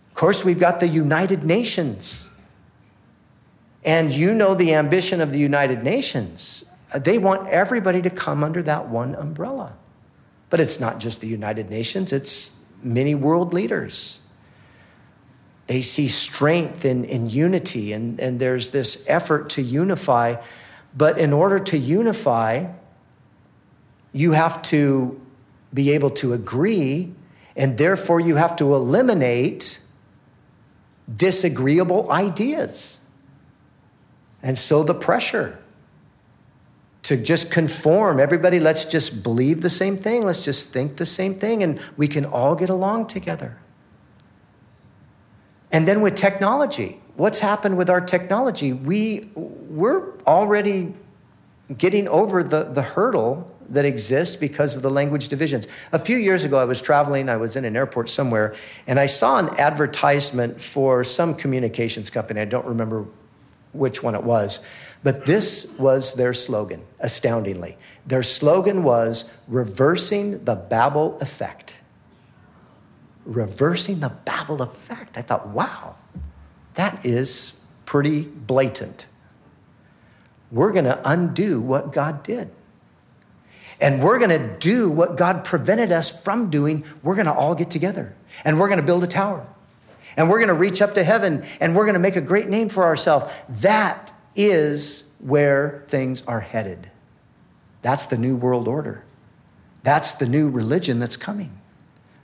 Of 0.09 0.15
course, 0.15 0.43
we've 0.43 0.59
got 0.59 0.79
the 0.79 0.87
United 0.87 1.43
Nations. 1.43 2.29
And 3.85 4.11
you 4.11 4.33
know 4.33 4.55
the 4.55 4.73
ambition 4.73 5.21
of 5.21 5.31
the 5.31 5.39
United 5.39 5.83
Nations. 5.83 6.65
They 6.93 7.17
want 7.17 7.47
everybody 7.47 8.01
to 8.01 8.09
come 8.09 8.43
under 8.43 8.61
that 8.63 8.89
one 8.89 9.15
umbrella. 9.15 9.73
But 10.49 10.59
it's 10.59 10.79
not 10.79 10.99
just 10.99 11.21
the 11.21 11.27
United 11.27 11.69
Nations, 11.69 12.11
it's 12.11 12.58
many 12.81 13.15
world 13.15 13.53
leaders. 13.53 14.21
They 15.67 15.81
see 15.81 16.07
strength 16.07 16.83
in, 16.83 17.05
in 17.05 17.29
unity, 17.29 17.93
and, 17.93 18.19
and 18.19 18.39
there's 18.39 18.69
this 18.69 19.03
effort 19.07 19.49
to 19.51 19.61
unify. 19.61 20.37
But 20.97 21.19
in 21.19 21.31
order 21.31 21.59
to 21.59 21.77
unify, 21.77 22.67
you 24.11 24.31
have 24.31 24.61
to 24.63 25.21
be 25.71 25.91
able 25.91 26.09
to 26.09 26.33
agree, 26.33 27.13
and 27.55 27.77
therefore 27.77 28.19
you 28.19 28.37
have 28.37 28.55
to 28.55 28.73
eliminate 28.73 29.79
disagreeable 31.13 32.11
ideas. 32.11 33.01
And 34.41 34.57
so 34.57 34.83
the 34.83 34.95
pressure 34.95 35.58
to 37.03 37.17
just 37.17 37.51
conform. 37.51 38.19
Everybody, 38.19 38.59
let's 38.59 38.85
just 38.85 39.23
believe 39.23 39.61
the 39.61 39.69
same 39.69 39.97
thing. 39.97 40.25
Let's 40.25 40.43
just 40.43 40.73
think 40.73 40.97
the 40.97 41.05
same 41.05 41.35
thing, 41.35 41.63
and 41.63 41.79
we 41.97 42.07
can 42.07 42.25
all 42.25 42.55
get 42.55 42.69
along 42.69 43.07
together. 43.07 43.57
And 45.71 45.87
then 45.87 46.01
with 46.01 46.15
technology, 46.15 46.99
what's 47.15 47.39
happened 47.39 47.77
with 47.77 47.89
our 47.89 48.01
technology? 48.01 48.73
We, 48.73 49.29
we're 49.35 50.17
already 50.25 50.93
getting 51.77 52.07
over 52.07 52.43
the, 52.43 52.63
the 52.63 52.81
hurdle 52.81 53.55
that 53.69 53.85
exists 53.85 54.35
because 54.35 54.75
of 54.75 54.81
the 54.81 54.89
language 54.89 55.27
divisions. 55.27 55.67
A 55.91 55.99
few 55.99 56.17
years 56.17 56.43
ago, 56.43 56.57
I 56.57 56.65
was 56.65 56.81
traveling, 56.81 57.29
I 57.29 57.37
was 57.37 57.55
in 57.55 57.65
an 57.65 57.75
airport 57.75 58.09
somewhere, 58.09 58.55
and 58.87 58.99
I 58.99 59.05
saw 59.05 59.37
an 59.37 59.49
advertisement 59.59 60.59
for 60.59 61.03
some 61.03 61.35
communications 61.35 62.09
company. 62.09 62.41
I 62.41 62.45
don't 62.45 62.65
remember 62.65 63.05
which 63.71 64.03
one 64.03 64.15
it 64.15 64.23
was. 64.23 64.59
But 65.03 65.25
this 65.25 65.75
was 65.79 66.15
their 66.15 66.33
slogan, 66.33 66.83
astoundingly. 66.99 67.77
Their 68.05 68.23
slogan 68.23 68.83
was 68.83 69.31
reversing 69.47 70.43
the 70.43 70.55
Babel 70.55 71.17
effect. 71.21 71.77
Reversing 73.25 73.99
the 73.99 74.09
Babel 74.09 74.61
effect. 74.61 75.17
I 75.17 75.21
thought, 75.21 75.47
wow, 75.49 75.95
that 76.75 77.05
is 77.05 77.59
pretty 77.85 78.23
blatant. 78.23 79.07
We're 80.51 80.71
going 80.71 80.85
to 80.85 80.99
undo 81.09 81.61
what 81.61 81.93
God 81.93 82.23
did. 82.23 82.49
And 83.81 84.03
we're 84.03 84.19
going 84.19 84.31
to 84.31 84.57
do 84.57 84.89
what 84.89 85.15
God 85.15 85.45
prevented 85.45 85.91
us 85.91 86.09
from 86.09 86.49
doing. 86.49 86.83
We're 87.03 87.15
going 87.15 87.27
to 87.27 87.33
all 87.33 87.55
get 87.55 87.69
together 87.69 88.15
and 88.43 88.59
we're 88.59 88.67
going 88.67 88.79
to 88.79 88.85
build 88.85 89.03
a 89.03 89.07
tower 89.07 89.47
and 90.17 90.29
we're 90.29 90.39
going 90.39 90.49
to 90.49 90.53
reach 90.53 90.81
up 90.81 90.93
to 90.95 91.03
heaven 91.03 91.43
and 91.59 91.75
we're 91.75 91.85
going 91.85 91.93
to 91.93 91.99
make 91.99 92.15
a 92.15 92.21
great 92.21 92.49
name 92.49 92.69
for 92.69 92.83
ourselves. 92.83 93.31
That 93.47 94.13
is 94.35 95.09
where 95.19 95.83
things 95.87 96.21
are 96.23 96.41
headed. 96.41 96.89
That's 97.81 98.05
the 98.05 98.17
new 98.17 98.35
world 98.35 98.67
order. 98.67 99.03
That's 99.83 100.13
the 100.13 100.25
new 100.25 100.49
religion 100.49 100.99
that's 100.99 101.17
coming. 101.17 101.59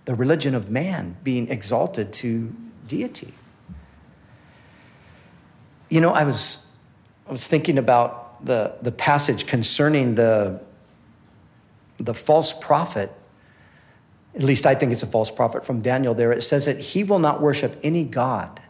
The 0.06 0.16
religion 0.16 0.56
of 0.56 0.70
man 0.70 1.18
being 1.24 1.50
exalted 1.50 2.14
to 2.14 2.54
deity. 2.88 3.34
You 5.90 6.02
know, 6.02 6.12
I 6.12 6.24
was, 6.24 6.70
I 7.28 7.32
was 7.32 7.48
thinking 7.48 7.78
about 7.78 8.46
the, 8.46 8.76
the 8.82 8.92
passage 8.92 9.48
concerning 9.48 10.16
the, 10.16 10.62
the 11.98 12.14
false 12.14 12.54
prophet. 12.54 13.12
At 14.36 14.44
least 14.44 14.66
I 14.66 14.76
think 14.76 14.92
it's 14.92 15.04
a 15.04 15.08
false 15.08 15.32
prophet 15.32 15.66
from 15.66 15.82
Daniel 15.82 16.14
there. 16.14 16.32
It 16.32 16.42
says 16.42 16.66
that 16.66 16.80
he 16.80 17.04
will 17.04 17.20
not 17.20 17.42
worship 17.42 17.80
any 17.84 18.04
God 18.04 18.62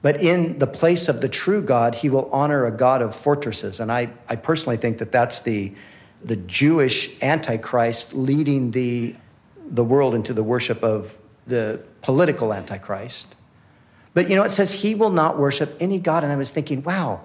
but 0.00 0.20
in 0.20 0.58
the 0.58 0.66
place 0.66 1.08
of 1.08 1.20
the 1.20 1.28
true 1.28 1.62
God, 1.62 1.96
he 1.96 2.08
will 2.08 2.28
honor 2.32 2.66
a 2.66 2.70
God 2.70 3.02
of 3.02 3.14
fortresses. 3.14 3.80
And 3.80 3.90
I, 3.90 4.10
I 4.28 4.36
personally 4.36 4.76
think 4.76 4.98
that 4.98 5.10
that's 5.10 5.40
the, 5.40 5.74
the 6.22 6.36
Jewish 6.36 7.20
Antichrist 7.20 8.14
leading 8.14 8.70
the, 8.70 9.16
the 9.68 9.82
world 9.82 10.14
into 10.14 10.32
the 10.32 10.44
worship 10.44 10.84
of 10.84 11.18
the 11.46 11.80
political 12.02 12.54
Antichrist. 12.54 13.34
But 14.14 14.30
you 14.30 14.36
know, 14.36 14.44
it 14.44 14.50
says 14.50 14.72
he 14.72 14.94
will 14.94 15.10
not 15.10 15.36
worship 15.36 15.76
any 15.80 15.98
God. 15.98 16.22
And 16.22 16.32
I 16.32 16.36
was 16.36 16.50
thinking, 16.50 16.82
wow, 16.84 17.22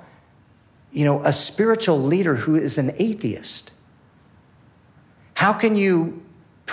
you 0.91 1.05
know, 1.05 1.23
a 1.23 1.31
spiritual 1.31 2.01
leader 2.01 2.35
who 2.35 2.55
is 2.55 2.77
an 2.77 2.93
atheist. 2.97 3.71
How 5.35 5.53
can 5.53 5.75
you 5.75 6.22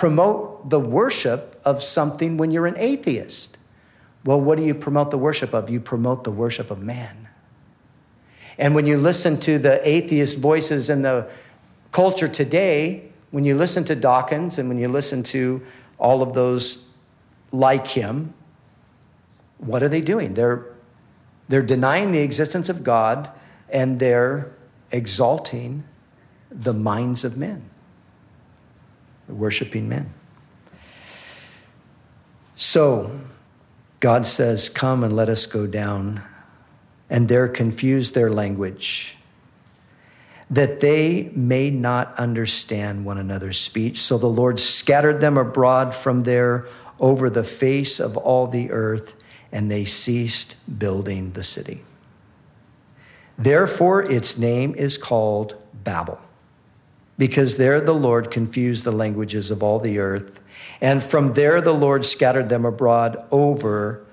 promote 0.01 0.71
the 0.71 0.81
worship 0.81 1.61
of 1.63 1.83
something 1.83 2.39
when 2.39 2.51
you're 2.51 2.67
an 2.67 2.79
atheist? 2.79 3.59
Well, 4.25 4.41
what 4.41 4.57
do 4.57 4.65
you 4.65 4.75
promote 4.75 5.11
the 5.11 5.19
worship 5.19 5.53
of? 5.53 5.69
You 5.69 5.79
promote 5.79 6.25
the 6.25 6.31
worship 6.31 6.71
of 6.71 6.81
man. 6.81 7.29
And 8.57 8.75
when 8.75 8.87
you 8.87 8.97
listen 8.97 9.39
to 9.41 9.59
the 9.59 9.87
atheist 9.87 10.39
voices 10.39 10.89
in 10.89 11.03
the 11.03 11.29
culture 11.93 12.29
today, 12.29 13.11
when 13.31 13.45
you 13.45 13.55
listen 13.55 13.85
to 13.85 13.95
Dawkins 13.95 14.59
and 14.59 14.71
when 14.71 14.79
you 14.79 14.89
listen 14.89 15.23
to 15.25 15.61
all 15.99 16.23
of 16.23 16.33
those 16.33 16.89
like 17.53 17.89
him, 17.89 18.33
what 19.59 19.83
are 19.83 19.89
they 19.91 20.01
doing? 20.01 20.33
They're, 20.33 20.65
they're 21.51 21.61
denying 21.61 22.13
the 22.13 22.21
existence 22.21 22.71
of 22.71 22.83
God 22.83 23.31
and 23.69 24.01
they're 24.01 24.51
exalting 24.93 25.85
the 26.51 26.73
minds 26.73 27.23
of 27.23 27.37
men, 27.37 27.69
worshiping 29.31 29.89
men. 29.89 30.13
So, 32.57 33.21
God 34.01 34.27
says, 34.27 34.69
Come 34.69 35.03
and 35.05 35.15
let 35.17 35.29
us 35.29 35.47
go 35.47 35.67
down. 35.67 36.23
And 37.09 37.29
there 37.29 37.49
confuse 37.49 38.13
their 38.13 38.31
language. 38.31 39.17
that 40.51 40.81
they 40.81 41.31
may 41.35 41.71
not 41.71 42.13
understand 42.19 43.05
one 43.05 43.19
another's 43.19 43.59
speech. 43.59 44.01
So 44.01 44.19
the 44.19 44.27
Lord 44.27 44.59
scattered 44.59 45.21
them 45.21 45.39
abroad 45.39 45.95
from 45.95 46.23
there 46.23 46.67
over 46.99 47.31
the 47.31 47.45
face 47.45 48.01
of 48.01 48.17
all 48.17 48.47
the 48.49 48.71
earth, 48.73 49.15
and 49.53 49.71
they 49.71 49.85
ceased 49.85 50.57
building 50.79 51.33
the 51.33 51.45
city. 51.45 51.83
Therefore, 53.39 54.03
its 54.03 54.37
name 54.37 54.75
is 54.75 54.99
called 54.99 55.55
Babel, 55.73 56.21
because 57.21 57.59
there 57.59 57.83
the 57.83 57.95
Lord 57.95 58.31
confused 58.31 58.83
the 58.83 58.91
languages 58.91 59.51
of 59.51 59.63
all 59.63 59.79
the 59.79 59.99
earth, 59.99 60.41
and 60.81 61.03
from 61.03 61.35
there 61.35 61.61
the 61.61 61.75
Lord 61.75 62.07
scattered 62.07 62.49
them 62.49 62.65
abroad 62.65 63.23
over 63.31 64.07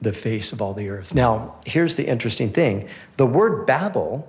the 0.00 0.14
face 0.14 0.50
of 0.50 0.62
all 0.62 0.72
the 0.72 0.88
earth. 0.88 1.14
Now, 1.14 1.56
here's 1.66 1.96
the 1.96 2.08
interesting 2.08 2.48
thing 2.48 2.88
the 3.18 3.26
word 3.26 3.66
Babel 3.66 4.26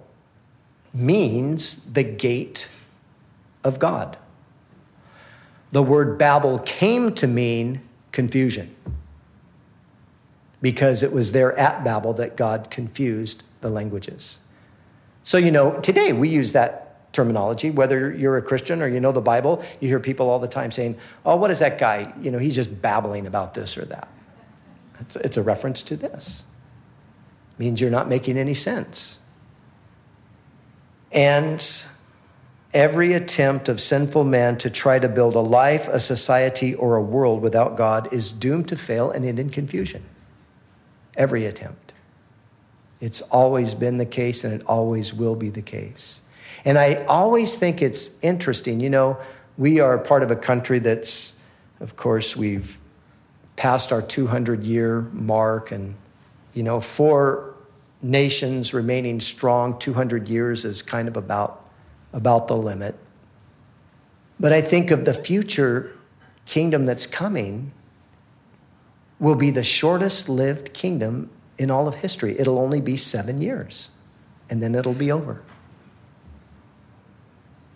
means 0.94 1.82
the 1.86 2.04
gate 2.04 2.70
of 3.64 3.80
God. 3.80 4.18
The 5.72 5.82
word 5.82 6.18
Babel 6.18 6.60
came 6.60 7.14
to 7.14 7.28
mean 7.28 7.80
confusion 8.12 8.76
because 10.62 11.02
it 11.02 11.14
was 11.14 11.32
there 11.32 11.58
at 11.58 11.86
Babel 11.86 12.12
that 12.16 12.36
God 12.36 12.70
confused 12.70 13.44
the 13.62 13.70
languages. 13.70 14.40
So, 15.24 15.38
you 15.38 15.52
know, 15.52 15.80
today 15.80 16.12
we 16.12 16.28
use 16.28 16.52
that 16.52 16.89
terminology, 17.12 17.72
whether 17.72 18.14
you're 18.14 18.38
a 18.38 18.42
Christian 18.42 18.82
or 18.82 18.88
you 18.88 19.00
know 19.00 19.12
the 19.12 19.22
Bible, 19.22 19.64
you 19.80 19.88
hear 19.88 20.00
people 20.00 20.30
all 20.30 20.40
the 20.40 20.48
time 20.48 20.72
saying, 20.72 20.98
Oh, 21.26 21.36
what 21.36 21.52
is 21.52 21.60
that 21.60 21.80
guy? 21.80 22.14
You 22.22 22.32
know, 22.32 22.38
he's 22.38 22.56
just 22.56 22.82
babbling 22.82 23.28
about 23.28 23.54
this 23.54 23.78
or 23.78 23.86
that. 23.86 24.08
It's, 25.00 25.16
it's 25.18 25.38
a 25.38 25.44
reference 25.44 25.82
to 25.84 25.96
this. 25.96 26.46
It 27.54 27.60
means 27.60 27.82
you're 27.82 27.90
not 27.90 28.08
making 28.08 28.38
any 28.38 28.54
sense. 28.54 29.20
And 31.12 31.66
every 32.74 33.14
attempt 33.14 33.68
of 33.70 33.82
sinful 33.82 34.24
man 34.24 34.58
to 34.60 34.70
try 34.70 35.00
to 35.00 35.10
build 35.10 35.36
a 35.36 35.40
life, 35.40 35.88
a 35.88 36.00
society, 36.00 36.76
or 36.76 36.96
a 36.96 37.02
world 37.02 37.42
without 37.42 37.76
God 37.76 38.14
is 38.14 38.32
doomed 38.32 38.68
to 38.68 38.78
fail 38.78 39.10
and 39.10 39.26
end 39.26 39.40
in 39.40 39.50
confusion. 39.50 40.04
Every 41.16 41.46
attempt. 41.46 41.94
It's 43.02 43.22
always 43.22 43.74
been 43.74 43.98
the 43.98 44.06
case 44.06 44.44
and 44.44 44.54
it 44.54 44.66
always 44.68 45.14
will 45.14 45.36
be 45.36 45.50
the 45.50 45.62
case. 45.62 46.22
And 46.66 46.78
I 46.78 47.06
always 47.06 47.56
think 47.56 47.82
it's 47.82 48.12
interesting. 48.22 48.80
You 48.80 48.90
know, 48.90 49.18
we 49.58 49.80
are 49.80 49.98
part 49.98 50.24
of 50.24 50.32
a 50.32 50.36
country 50.36 50.80
that's, 50.80 51.38
of 51.80 51.96
course, 51.96 52.36
we've 52.36 52.78
passed 53.56 53.92
our 53.92 54.02
200 54.02 54.66
year 54.66 55.02
mark, 55.12 55.72
and, 55.72 55.96
you 56.54 56.64
know, 56.64 56.80
for 56.80 57.56
nations 58.02 58.74
remaining 58.74 59.20
strong, 59.20 59.78
200 59.78 60.28
years 60.28 60.64
is 60.64 60.82
kind 60.82 61.08
of 61.08 61.18
about, 61.18 61.66
about 62.14 62.48
the 62.48 62.56
limit. 62.56 62.96
But 64.40 64.54
I 64.54 64.62
think 64.62 64.92
of 64.92 65.04
the 65.04 65.14
future 65.14 65.96
kingdom 66.46 66.86
that's 66.86 67.06
coming 67.06 67.74
will 69.20 69.36
be 69.36 69.52
the 69.52 69.64
shortest 69.64 70.30
lived 70.30 70.74
kingdom 70.74 71.30
in 71.58 71.70
all 71.70 71.88
of 71.88 71.96
history. 71.96 72.40
It'll 72.40 72.58
only 72.58 72.80
be 72.80 72.96
seven 72.96 73.42
years, 73.42 73.92
and 74.50 74.64
then 74.64 74.74
it'll 74.76 74.94
be 74.94 75.12
over. 75.12 75.44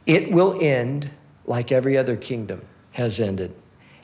It 0.06 0.32
will 0.32 0.58
end 0.62 1.12
like 1.46 1.72
every 1.72 1.98
other 1.98 2.16
kingdom 2.16 2.62
has 2.92 3.20
ended 3.20 3.54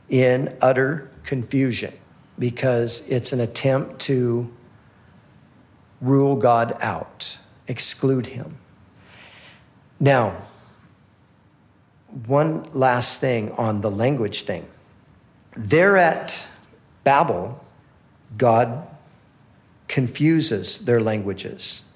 in 0.09 0.55
utter 0.61 1.09
confusion 1.23 1.93
because 2.37 3.07
it's 3.09 3.33
an 3.33 3.39
attempt 3.39 3.99
to 3.99 4.51
rule 6.01 6.35
God 6.35 6.77
out, 6.81 7.39
exclude 7.67 8.27
him. 8.27 8.57
Now, 9.99 10.43
one 12.25 12.63
last 12.73 13.19
thing 13.19 13.51
on 13.51 13.81
the 13.81 13.91
language 13.91 14.43
thing. 14.43 14.65
There 15.55 15.97
at 15.97 16.47
Babel, 17.03 17.63
God 18.37 18.87
confuses 19.87 20.79
their 20.85 21.01
languages 21.01 21.88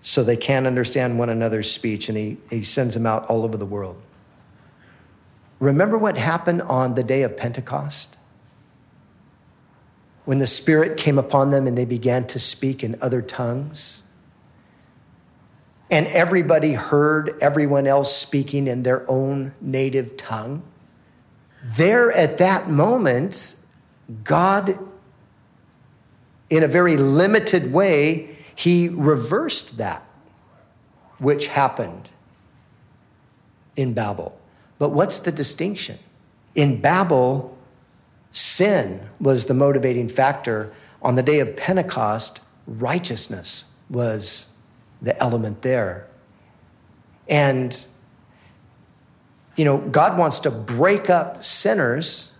so 0.00 0.22
they 0.22 0.36
can't 0.36 0.66
understand 0.66 1.18
one 1.18 1.28
another's 1.28 1.70
speech, 1.70 2.08
and 2.08 2.16
he, 2.16 2.36
he 2.50 2.62
sends 2.62 2.94
them 2.94 3.06
out 3.06 3.26
all 3.26 3.44
over 3.44 3.56
the 3.56 3.66
world. 3.66 4.00
Remember 5.60 5.98
what 5.98 6.16
happened 6.16 6.62
on 6.62 6.94
the 6.94 7.02
day 7.02 7.22
of 7.22 7.36
Pentecost? 7.36 8.18
when 10.28 10.36
the 10.36 10.46
Spirit 10.46 10.98
came 10.98 11.18
upon 11.18 11.52
them 11.52 11.66
and 11.66 11.78
they 11.78 11.86
began 11.86 12.26
to 12.26 12.38
speak 12.38 12.84
in 12.84 12.94
other 13.00 13.22
tongues. 13.22 14.02
And 15.90 16.06
everybody 16.08 16.74
heard 16.74 17.34
everyone 17.40 17.86
else 17.86 18.14
speaking 18.14 18.66
in 18.66 18.82
their 18.82 19.10
own 19.10 19.54
native 19.58 20.18
tongue. 20.18 20.64
There 21.64 22.12
at 22.12 22.36
that 22.36 22.68
moment, 22.68 23.56
God, 24.22 24.78
in 26.50 26.62
a 26.62 26.68
very 26.68 26.98
limited 26.98 27.72
way, 27.72 28.36
he 28.58 28.88
reversed 28.88 29.76
that 29.76 30.02
which 31.18 31.46
happened 31.46 32.10
in 33.76 33.94
Babel. 33.94 34.36
But 34.78 34.88
what's 34.88 35.20
the 35.20 35.30
distinction? 35.30 35.98
In 36.56 36.80
Babel, 36.80 37.56
Sin 38.30 39.08
was 39.20 39.46
the 39.46 39.54
motivating 39.54 40.08
factor. 40.08 40.72
On 41.02 41.14
the 41.14 41.22
day 41.22 41.40
of 41.40 41.56
Pentecost, 41.56 42.40
righteousness 42.66 43.64
was 43.88 44.54
the 45.00 45.16
element 45.22 45.62
there. 45.62 46.06
And, 47.28 47.86
you 49.56 49.64
know, 49.64 49.78
God 49.78 50.18
wants 50.18 50.40
to 50.40 50.50
break 50.50 51.08
up 51.08 51.44
sinners 51.44 52.34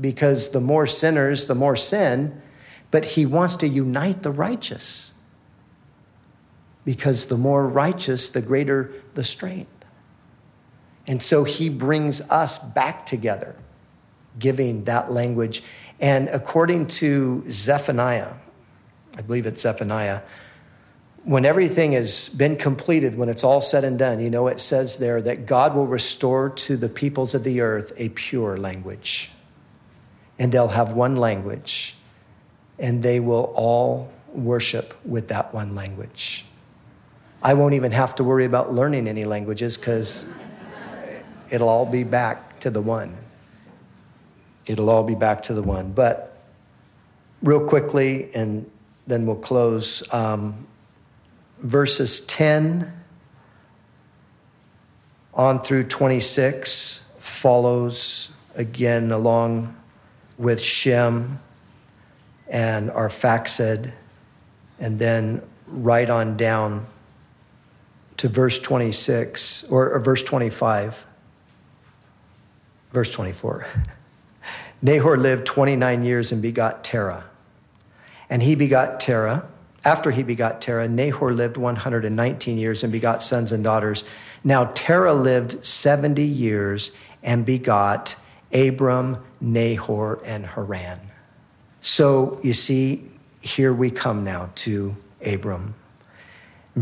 because 0.00 0.50
the 0.50 0.60
more 0.60 0.86
sinners, 0.86 1.46
the 1.46 1.54
more 1.54 1.76
sin, 1.76 2.42
but 2.90 3.04
He 3.04 3.24
wants 3.24 3.56
to 3.56 3.68
unite 3.68 4.22
the 4.22 4.30
righteous 4.30 5.14
because 6.84 7.26
the 7.26 7.36
more 7.36 7.66
righteous, 7.66 8.28
the 8.28 8.40
greater 8.40 8.92
the 9.14 9.24
strength. 9.24 9.70
And 11.06 11.22
so 11.22 11.44
He 11.44 11.68
brings 11.68 12.20
us 12.22 12.58
back 12.58 13.06
together 13.06 13.56
giving 14.38 14.84
that 14.84 15.12
language. 15.12 15.62
And 16.00 16.28
according 16.28 16.86
to 16.88 17.44
Zephaniah, 17.48 18.34
I 19.16 19.22
believe 19.22 19.46
it's 19.46 19.62
Zephaniah, 19.62 20.22
when 21.24 21.44
everything 21.44 21.92
has 21.92 22.28
been 22.28 22.56
completed, 22.56 23.16
when 23.16 23.28
it's 23.28 23.44
all 23.44 23.60
said 23.60 23.84
and 23.84 23.98
done, 23.98 24.20
you 24.20 24.30
know, 24.30 24.46
it 24.46 24.60
says 24.60 24.98
there 24.98 25.20
that 25.20 25.46
God 25.46 25.74
will 25.74 25.86
restore 25.86 26.50
to 26.50 26.76
the 26.76 26.88
peoples 26.88 27.34
of 27.34 27.44
the 27.44 27.60
earth 27.60 27.92
a 27.96 28.08
pure 28.10 28.56
language. 28.56 29.30
And 30.38 30.52
they'll 30.52 30.68
have 30.68 30.92
one 30.92 31.16
language, 31.16 31.96
and 32.78 33.02
they 33.02 33.18
will 33.18 33.52
all 33.56 34.10
worship 34.32 34.94
with 35.04 35.28
that 35.28 35.52
one 35.52 35.74
language. 35.74 36.44
I 37.42 37.54
won't 37.54 37.74
even 37.74 37.92
have 37.92 38.14
to 38.16 38.24
worry 38.24 38.44
about 38.44 38.72
learning 38.72 39.08
any 39.08 39.24
languages 39.24 39.76
because 39.76 40.24
it'll 41.50 41.68
all 41.68 41.86
be 41.86 42.04
back 42.04 42.58
to 42.60 42.70
the 42.70 42.80
one 42.80 43.16
it'll 44.68 44.90
all 44.90 45.02
be 45.02 45.14
back 45.14 45.42
to 45.44 45.54
the 45.54 45.62
one. 45.62 45.90
But 45.90 46.38
real 47.42 47.66
quickly, 47.66 48.30
and 48.34 48.70
then 49.06 49.26
we'll 49.26 49.36
close. 49.36 50.02
Um, 50.12 50.66
verses 51.58 52.20
10 52.20 52.92
on 55.34 55.60
through 55.62 55.84
26 55.84 57.10
follows 57.18 58.30
again 58.54 59.10
along 59.10 59.74
with 60.36 60.60
Shem 60.60 61.40
and 62.48 62.90
Arphaxad, 62.90 63.92
and 64.78 64.98
then 64.98 65.42
right 65.66 66.08
on 66.08 66.36
down 66.36 66.86
to 68.18 68.28
verse 68.28 68.58
26 68.58 69.64
or, 69.64 69.90
or 69.90 69.98
verse 70.00 70.22
25, 70.22 71.06
verse 72.92 73.12
24. 73.12 73.66
Nahor 74.82 75.16
lived 75.16 75.46
29 75.46 76.04
years 76.04 76.30
and 76.30 76.42
begot 76.42 76.84
Terah. 76.84 77.24
And 78.30 78.42
he 78.42 78.54
begot 78.54 79.00
Terah. 79.00 79.48
After 79.84 80.10
he 80.10 80.22
begot 80.22 80.60
Terah, 80.60 80.88
Nahor 80.88 81.32
lived 81.32 81.56
119 81.56 82.58
years 82.58 82.82
and 82.82 82.92
begot 82.92 83.22
sons 83.22 83.52
and 83.52 83.64
daughters. 83.64 84.04
Now 84.44 84.66
Terah 84.74 85.14
lived 85.14 85.64
70 85.64 86.22
years 86.22 86.90
and 87.22 87.44
begot 87.44 88.16
Abram, 88.52 89.24
Nahor, 89.40 90.20
and 90.24 90.46
Haran. 90.46 91.00
So 91.80 92.38
you 92.42 92.54
see, 92.54 93.10
here 93.40 93.72
we 93.72 93.90
come 93.90 94.24
now 94.24 94.50
to 94.56 94.96
Abram. 95.24 95.74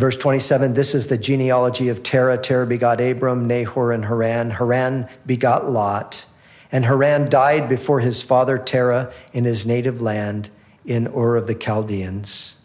Verse 0.01 0.17
27, 0.17 0.75
this 0.75 0.95
is 0.95 1.07
the 1.07 1.19
genealogy 1.19 1.89
of 1.89 2.03
Terah. 2.03 2.39
Terah 2.39 2.67
begot 2.67 3.01
Abram, 3.01 3.47
Nahor, 3.47 3.93
and 3.93 4.05
Haran. 4.05 4.51
Haran 4.51 5.09
begot 5.25 5.71
Lot. 5.71 6.27
And 6.73 6.85
Haran 6.85 7.29
died 7.31 7.69
before 7.69 8.01
his 8.01 8.23
father 8.23 8.59
Terah 8.59 9.13
in 9.33 9.45
his 9.45 9.65
native 9.65 10.03
land 10.03 10.51
in 10.85 11.07
Ur 11.09 11.37
of 11.37 11.47
the 11.47 11.55
Chaldeans. 11.55 12.57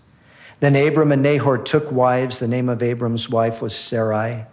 Then 0.60 0.76
Abram 0.76 1.12
and 1.12 1.24
Nahor 1.24 1.58
took 1.58 1.91
wives. 1.91 2.39
The 2.39 2.48
name 2.48 2.70
of 2.70 2.84
Abram's 2.84 3.30
wife 3.30 3.62
was 3.62 3.76
Sarai. 3.76 4.46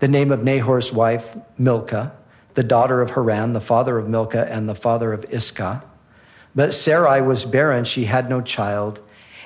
The 0.00 0.08
name 0.08 0.32
of 0.32 0.42
Nahor's 0.42 0.92
wife, 0.92 1.36
Milcah, 1.56 2.12
the 2.54 2.64
daughter 2.64 3.00
of 3.00 3.12
Haran, 3.12 3.52
the 3.52 3.60
father 3.60 3.98
of 3.98 4.08
Milcah 4.08 4.46
and 4.50 4.68
the 4.68 4.74
father 4.74 5.12
of 5.12 5.24
Iscah. 5.30 5.84
But 6.54 6.74
Sarai 6.74 7.20
was 7.20 7.44
barren, 7.44 7.84
she 7.84 8.04
had 8.04 8.28
no 8.28 8.40
child. 8.40 9.00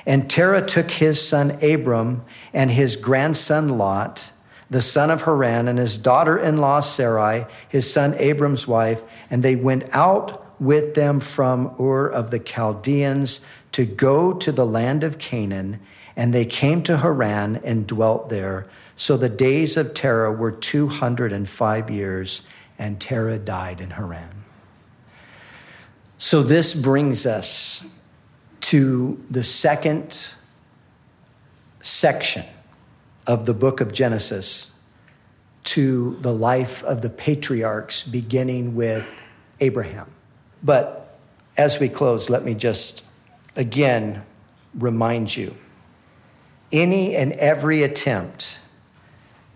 And 0.08 0.28
Terah 0.28 0.66
took 0.66 0.90
his 0.90 1.24
son 1.24 1.62
Abram 1.62 2.24
and 2.52 2.70
his 2.70 2.96
grandson 2.96 3.78
Lot, 3.78 4.32
the 4.68 4.82
son 4.82 5.10
of 5.10 5.22
Haran, 5.22 5.68
and 5.68 5.78
his 5.78 5.96
daughter 5.96 6.36
in 6.36 6.56
law 6.56 6.80
Sarai, 6.80 7.46
his 7.68 7.92
son 7.92 8.14
Abram's 8.14 8.66
wife, 8.66 9.04
and 9.30 9.44
they 9.44 9.54
went 9.54 9.94
out 9.94 10.60
with 10.60 10.94
them 10.94 11.20
from 11.20 11.76
Ur 11.78 12.08
of 12.08 12.32
the 12.32 12.40
Chaldeans 12.40 13.40
to 13.72 13.84
go 13.84 14.32
to 14.32 14.50
the 14.50 14.66
land 14.66 15.04
of 15.04 15.18
Canaan 15.18 15.78
and 16.18 16.34
they 16.34 16.44
came 16.44 16.82
to 16.82 16.98
Haran 16.98 17.60
and 17.62 17.86
dwelt 17.86 18.28
there. 18.28 18.66
So 18.96 19.16
the 19.16 19.28
days 19.28 19.76
of 19.76 19.94
Terah 19.94 20.32
were 20.32 20.50
205 20.50 21.90
years, 21.92 22.42
and 22.76 23.00
Terah 23.00 23.38
died 23.38 23.80
in 23.80 23.90
Haran. 23.90 24.44
So 26.18 26.42
this 26.42 26.74
brings 26.74 27.24
us 27.24 27.86
to 28.68 29.18
the 29.30 29.42
second 29.42 30.34
section 31.80 32.44
of 33.26 33.46
the 33.46 33.54
book 33.54 33.80
of 33.80 33.94
Genesis 33.94 34.72
to 35.64 36.18
the 36.20 36.34
life 36.34 36.84
of 36.84 37.00
the 37.00 37.08
patriarchs, 37.08 38.02
beginning 38.02 38.74
with 38.74 39.08
Abraham. 39.60 40.10
But 40.62 41.18
as 41.56 41.80
we 41.80 41.88
close, 41.88 42.28
let 42.28 42.44
me 42.44 42.52
just 42.52 43.06
again 43.56 44.22
remind 44.74 45.34
you 45.34 45.56
any 46.70 47.16
and 47.16 47.32
every 47.32 47.82
attempt 47.82 48.58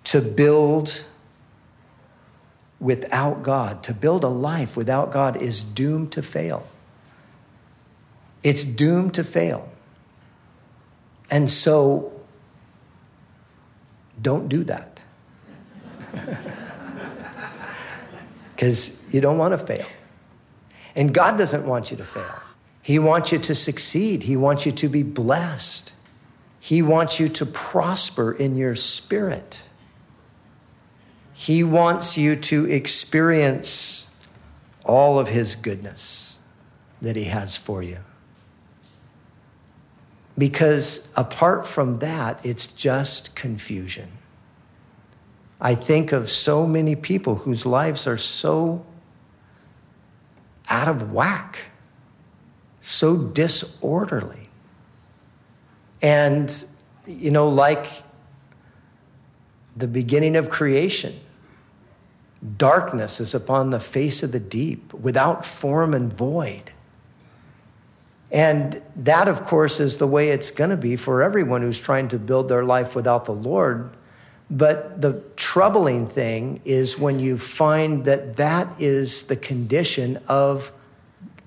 to 0.04 0.22
build 0.22 1.04
without 2.80 3.42
God, 3.42 3.82
to 3.82 3.92
build 3.92 4.24
a 4.24 4.28
life 4.28 4.74
without 4.74 5.12
God, 5.12 5.36
is 5.36 5.60
doomed 5.60 6.12
to 6.12 6.22
fail. 6.22 6.66
It's 8.42 8.64
doomed 8.64 9.14
to 9.14 9.24
fail. 9.24 9.68
And 11.30 11.50
so, 11.50 12.12
don't 14.20 14.48
do 14.48 14.64
that. 14.64 15.00
Because 18.54 19.02
you 19.12 19.20
don't 19.20 19.38
want 19.38 19.58
to 19.58 19.58
fail. 19.58 19.86
And 20.94 21.12
God 21.12 21.36
doesn't 21.36 21.66
want 21.66 21.90
you 21.90 21.96
to 21.96 22.04
fail. 22.04 22.40
He 22.80 22.96
wants 22.96 23.32
you 23.32 23.38
to 23.38 23.56
succeed, 23.56 24.22
He 24.22 24.36
wants 24.36 24.66
you 24.66 24.70
to 24.70 24.88
be 24.88 25.02
blessed. 25.02 25.92
He 26.60 26.80
wants 26.80 27.18
you 27.18 27.28
to 27.28 27.44
prosper 27.44 28.30
in 28.30 28.56
your 28.56 28.76
spirit. 28.76 29.64
He 31.32 31.64
wants 31.64 32.16
you 32.16 32.36
to 32.36 32.70
experience 32.70 34.06
all 34.84 35.18
of 35.18 35.28
His 35.28 35.56
goodness 35.56 36.38
that 37.00 37.16
He 37.16 37.24
has 37.24 37.56
for 37.56 37.82
you. 37.82 37.98
Because 40.42 41.08
apart 41.16 41.64
from 41.64 42.00
that, 42.00 42.40
it's 42.42 42.66
just 42.66 43.36
confusion. 43.36 44.08
I 45.60 45.76
think 45.76 46.10
of 46.10 46.28
so 46.28 46.66
many 46.66 46.96
people 46.96 47.36
whose 47.36 47.64
lives 47.64 48.08
are 48.08 48.18
so 48.18 48.84
out 50.68 50.88
of 50.88 51.12
whack, 51.12 51.66
so 52.80 53.16
disorderly. 53.16 54.48
And, 56.02 56.52
you 57.06 57.30
know, 57.30 57.48
like 57.48 57.86
the 59.76 59.86
beginning 59.86 60.34
of 60.34 60.50
creation, 60.50 61.14
darkness 62.56 63.20
is 63.20 63.32
upon 63.32 63.70
the 63.70 63.78
face 63.78 64.24
of 64.24 64.32
the 64.32 64.40
deep 64.40 64.92
without 64.92 65.44
form 65.44 65.94
and 65.94 66.12
void. 66.12 66.71
And 68.32 68.80
that, 68.96 69.28
of 69.28 69.44
course, 69.44 69.78
is 69.78 69.98
the 69.98 70.06
way 70.06 70.30
it's 70.30 70.50
going 70.50 70.70
to 70.70 70.76
be 70.76 70.96
for 70.96 71.22
everyone 71.22 71.60
who's 71.60 71.78
trying 71.78 72.08
to 72.08 72.18
build 72.18 72.48
their 72.48 72.64
life 72.64 72.96
without 72.96 73.26
the 73.26 73.34
Lord. 73.34 73.94
But 74.50 75.02
the 75.02 75.22
troubling 75.36 76.06
thing 76.06 76.62
is 76.64 76.98
when 76.98 77.20
you 77.20 77.36
find 77.36 78.06
that 78.06 78.36
that 78.36 78.68
is 78.80 79.24
the 79.24 79.36
condition 79.36 80.18
of 80.28 80.72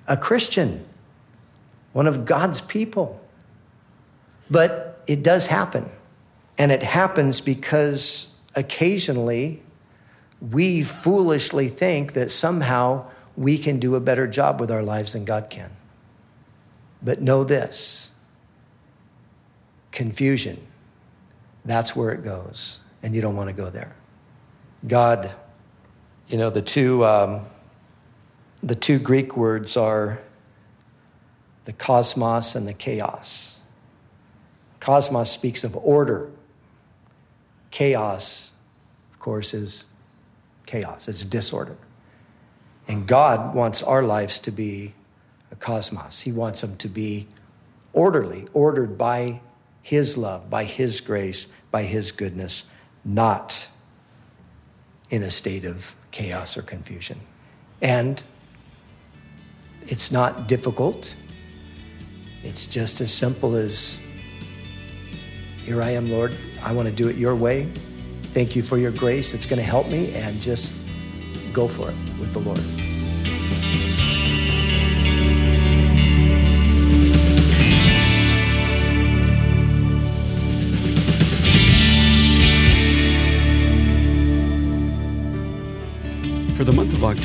a 0.08 0.16
Christian, 0.16 0.86
one 1.92 2.06
of 2.06 2.24
God's 2.24 2.62
people. 2.62 3.20
But 4.52 5.02
it 5.08 5.24
does 5.24 5.48
happen. 5.48 5.90
And 6.56 6.72
it 6.72 6.84
happens 6.84 7.42
because 7.42 8.32
occasionally 8.54 9.64
we 10.40 10.84
foolishly 10.84 11.68
think 11.68 12.14
that 12.14 12.30
somehow 12.30 13.08
we 13.36 13.58
can 13.58 13.80
do 13.80 13.96
a 13.96 14.00
better 14.00 14.28
job 14.28 14.60
with 14.60 14.70
our 14.70 14.84
lives 14.84 15.14
than 15.14 15.26
God 15.26 15.50
can. 15.50 15.72
But 17.06 17.22
know 17.22 17.44
this 17.44 18.12
confusion, 19.92 20.60
that's 21.64 21.96
where 21.96 22.12
it 22.12 22.24
goes. 22.24 22.80
And 23.04 23.16
you 23.16 23.22
don't 23.22 23.36
want 23.36 23.48
to 23.50 23.54
go 23.54 23.70
there. 23.70 23.96
God, 24.88 25.32
you 26.28 26.38
know, 26.40 26.50
the 26.50 26.64
two, 26.64 27.06
um, 27.06 27.42
the 28.64 28.74
two 28.74 28.98
Greek 28.98 29.38
words 29.38 29.78
are 29.78 30.20
the 31.66 31.74
cosmos 31.74 32.56
and 32.56 32.68
the 32.68 32.74
chaos. 32.74 33.62
Cosmos 34.80 35.30
speaks 35.30 35.64
of 35.64 35.76
order. 35.76 36.32
Chaos, 37.70 38.54
of 39.14 39.20
course, 39.20 39.54
is 39.54 39.86
chaos, 40.66 41.08
it's 41.08 41.24
disorder. 41.24 41.78
And 42.88 43.06
God 43.06 43.54
wants 43.54 43.84
our 43.84 44.02
lives 44.02 44.40
to 44.40 44.52
be 44.52 44.94
cosmos. 45.60 46.22
He 46.22 46.32
wants 46.32 46.62
them 46.62 46.78
to 46.78 46.88
be 46.88 47.28
orderly, 47.94 48.48
ordered 48.54 48.98
by 48.98 49.42
His 49.82 50.18
love, 50.18 50.50
by 50.50 50.66
His 50.66 51.02
grace, 51.02 51.48
by 51.72 51.84
His 51.84 52.12
goodness, 52.12 52.70
not 53.04 53.68
in 55.10 55.24
a 55.24 55.30
state 55.30 55.66
of 55.66 55.96
chaos 56.12 56.58
or 56.58 56.62
confusion. 56.62 57.20
And 57.82 58.24
it's 59.88 60.12
not 60.12 60.48
difficult. 60.48 61.16
It's 62.44 62.66
just 62.66 63.02
as 63.02 63.14
simple 63.14 63.56
as 63.56 64.00
here 65.64 65.82
I 65.82 65.92
am, 65.92 66.12
Lord. 66.12 66.36
I 66.64 66.74
want 66.74 66.88
to 66.88 66.94
do 66.94 67.08
it 67.08 67.16
your 67.16 67.36
way. 67.36 67.72
Thank 68.34 68.56
you 68.56 68.62
for 68.62 68.78
your 68.78 68.92
grace. 68.92 69.34
It's 69.34 69.46
going 69.46 69.58
to 69.58 69.64
help 69.64 69.88
me, 69.88 70.14
and 70.14 70.40
just 70.42 70.72
go 71.54 71.68
for 71.68 71.90
it 71.90 71.96
with 72.20 72.34
the 72.34 72.40
Lord. 72.40 72.60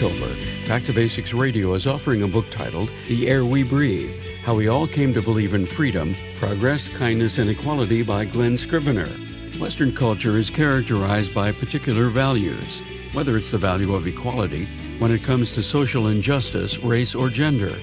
October, 0.01 0.35
Back 0.67 0.83
to 0.85 0.95
Basics 0.95 1.35
Radio 1.35 1.75
is 1.75 1.87
offering 1.87 2.23
a 2.23 2.27
book 2.27 2.49
titled 2.49 2.91
The 3.07 3.29
Air 3.29 3.45
We 3.45 3.63
Breathe 3.63 4.19
How 4.45 4.55
We 4.55 4.67
All 4.67 4.87
Came 4.87 5.13
to 5.13 5.21
Believe 5.21 5.53
in 5.53 5.67
Freedom, 5.67 6.17
Progress, 6.39 6.89
Kindness, 6.89 7.37
and 7.37 7.51
Equality 7.51 8.03
by 8.03 8.25
Glen 8.25 8.57
Scrivener. 8.57 9.11
Western 9.59 9.95
culture 9.95 10.39
is 10.39 10.49
characterized 10.49 11.35
by 11.35 11.53
particular 11.53 12.07
values, 12.07 12.81
whether 13.13 13.37
it's 13.37 13.51
the 13.51 13.59
value 13.59 13.95
of 13.95 14.07
equality 14.07 14.65
when 15.01 15.11
it 15.11 15.23
comes 15.23 15.53
to 15.53 15.61
social 15.61 16.07
injustice, 16.07 16.79
race, 16.79 17.15
or 17.15 17.29
gender, 17.29 17.77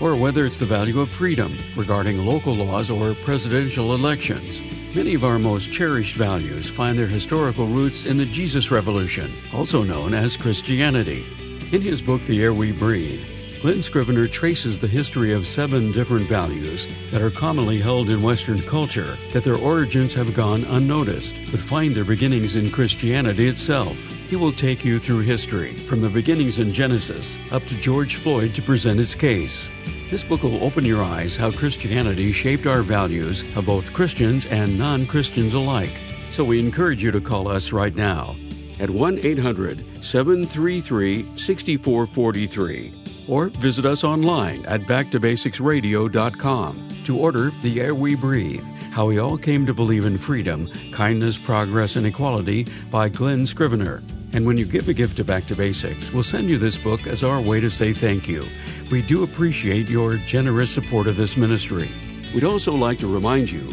or 0.00 0.14
whether 0.14 0.46
it's 0.46 0.58
the 0.58 0.64
value 0.64 1.00
of 1.00 1.08
freedom 1.08 1.56
regarding 1.74 2.24
local 2.24 2.54
laws 2.54 2.88
or 2.88 3.14
presidential 3.14 3.96
elections. 3.96 4.60
Many 4.94 5.14
of 5.14 5.24
our 5.24 5.40
most 5.40 5.72
cherished 5.72 6.14
values 6.14 6.70
find 6.70 6.96
their 6.96 7.08
historical 7.08 7.66
roots 7.66 8.04
in 8.04 8.16
the 8.16 8.26
Jesus 8.26 8.70
Revolution, 8.70 9.28
also 9.52 9.82
known 9.82 10.14
as 10.14 10.36
Christianity. 10.36 11.26
In 11.74 11.82
his 11.82 12.00
book, 12.00 12.22
The 12.22 12.40
Air 12.40 12.54
We 12.54 12.70
Breathe, 12.70 13.20
Glen 13.60 13.82
Scrivener 13.82 14.28
traces 14.28 14.78
the 14.78 14.86
history 14.86 15.32
of 15.32 15.44
seven 15.44 15.90
different 15.90 16.28
values 16.28 16.86
that 17.10 17.20
are 17.20 17.30
commonly 17.30 17.80
held 17.80 18.10
in 18.10 18.22
Western 18.22 18.62
culture 18.62 19.18
that 19.32 19.42
their 19.42 19.56
origins 19.56 20.14
have 20.14 20.36
gone 20.36 20.62
unnoticed, 20.66 21.34
but 21.50 21.58
find 21.58 21.92
their 21.92 22.04
beginnings 22.04 22.54
in 22.54 22.70
Christianity 22.70 23.48
itself. 23.48 24.00
He 24.30 24.36
will 24.36 24.52
take 24.52 24.84
you 24.84 25.00
through 25.00 25.22
history, 25.22 25.72
from 25.72 26.00
the 26.00 26.08
beginnings 26.08 26.60
in 26.60 26.72
Genesis 26.72 27.36
up 27.50 27.64
to 27.64 27.80
George 27.80 28.14
Floyd 28.14 28.54
to 28.54 28.62
present 28.62 29.00
his 29.00 29.16
case. 29.16 29.68
This 30.12 30.22
book 30.22 30.44
will 30.44 30.62
open 30.62 30.84
your 30.84 31.02
eyes 31.02 31.34
how 31.34 31.50
Christianity 31.50 32.30
shaped 32.30 32.68
our 32.68 32.82
values 32.82 33.42
of 33.56 33.66
both 33.66 33.92
Christians 33.92 34.46
and 34.46 34.78
non 34.78 35.08
Christians 35.08 35.54
alike. 35.54 35.98
So 36.30 36.44
we 36.44 36.60
encourage 36.60 37.02
you 37.02 37.10
to 37.10 37.20
call 37.20 37.48
us 37.48 37.72
right 37.72 37.96
now 37.96 38.36
at 38.80 38.90
1 38.90 39.20
800 39.22 40.04
733 40.04 41.36
6443 41.36 43.04
or 43.28 43.48
visit 43.48 43.86
us 43.86 44.04
online 44.04 44.64
at 44.66 44.82
backtobasicsradio.com 44.82 46.88
to 47.04 47.18
order 47.18 47.50
The 47.62 47.80
Air 47.80 47.94
We 47.94 48.14
Breathe 48.14 48.64
How 48.92 49.06
We 49.06 49.18
All 49.18 49.38
Came 49.38 49.64
to 49.66 49.74
Believe 49.74 50.04
in 50.04 50.18
Freedom, 50.18 50.68
Kindness, 50.92 51.38
Progress, 51.38 51.96
and 51.96 52.06
Equality 52.06 52.66
by 52.90 53.08
Glen 53.08 53.46
Scrivener. 53.46 54.02
And 54.32 54.46
when 54.46 54.56
you 54.56 54.64
give 54.64 54.88
a 54.88 54.94
gift 54.94 55.16
to 55.18 55.24
Back 55.24 55.44
to 55.44 55.54
Basics, 55.54 56.12
we'll 56.12 56.24
send 56.24 56.50
you 56.50 56.58
this 56.58 56.76
book 56.76 57.06
as 57.06 57.22
our 57.22 57.40
way 57.40 57.60
to 57.60 57.70
say 57.70 57.92
thank 57.92 58.26
you. 58.26 58.44
We 58.90 59.02
do 59.02 59.22
appreciate 59.22 59.88
your 59.88 60.16
generous 60.16 60.74
support 60.74 61.06
of 61.06 61.16
this 61.16 61.36
ministry. 61.36 61.88
We'd 62.34 62.44
also 62.44 62.74
like 62.74 62.98
to 62.98 63.06
remind 63.06 63.50
you 63.50 63.72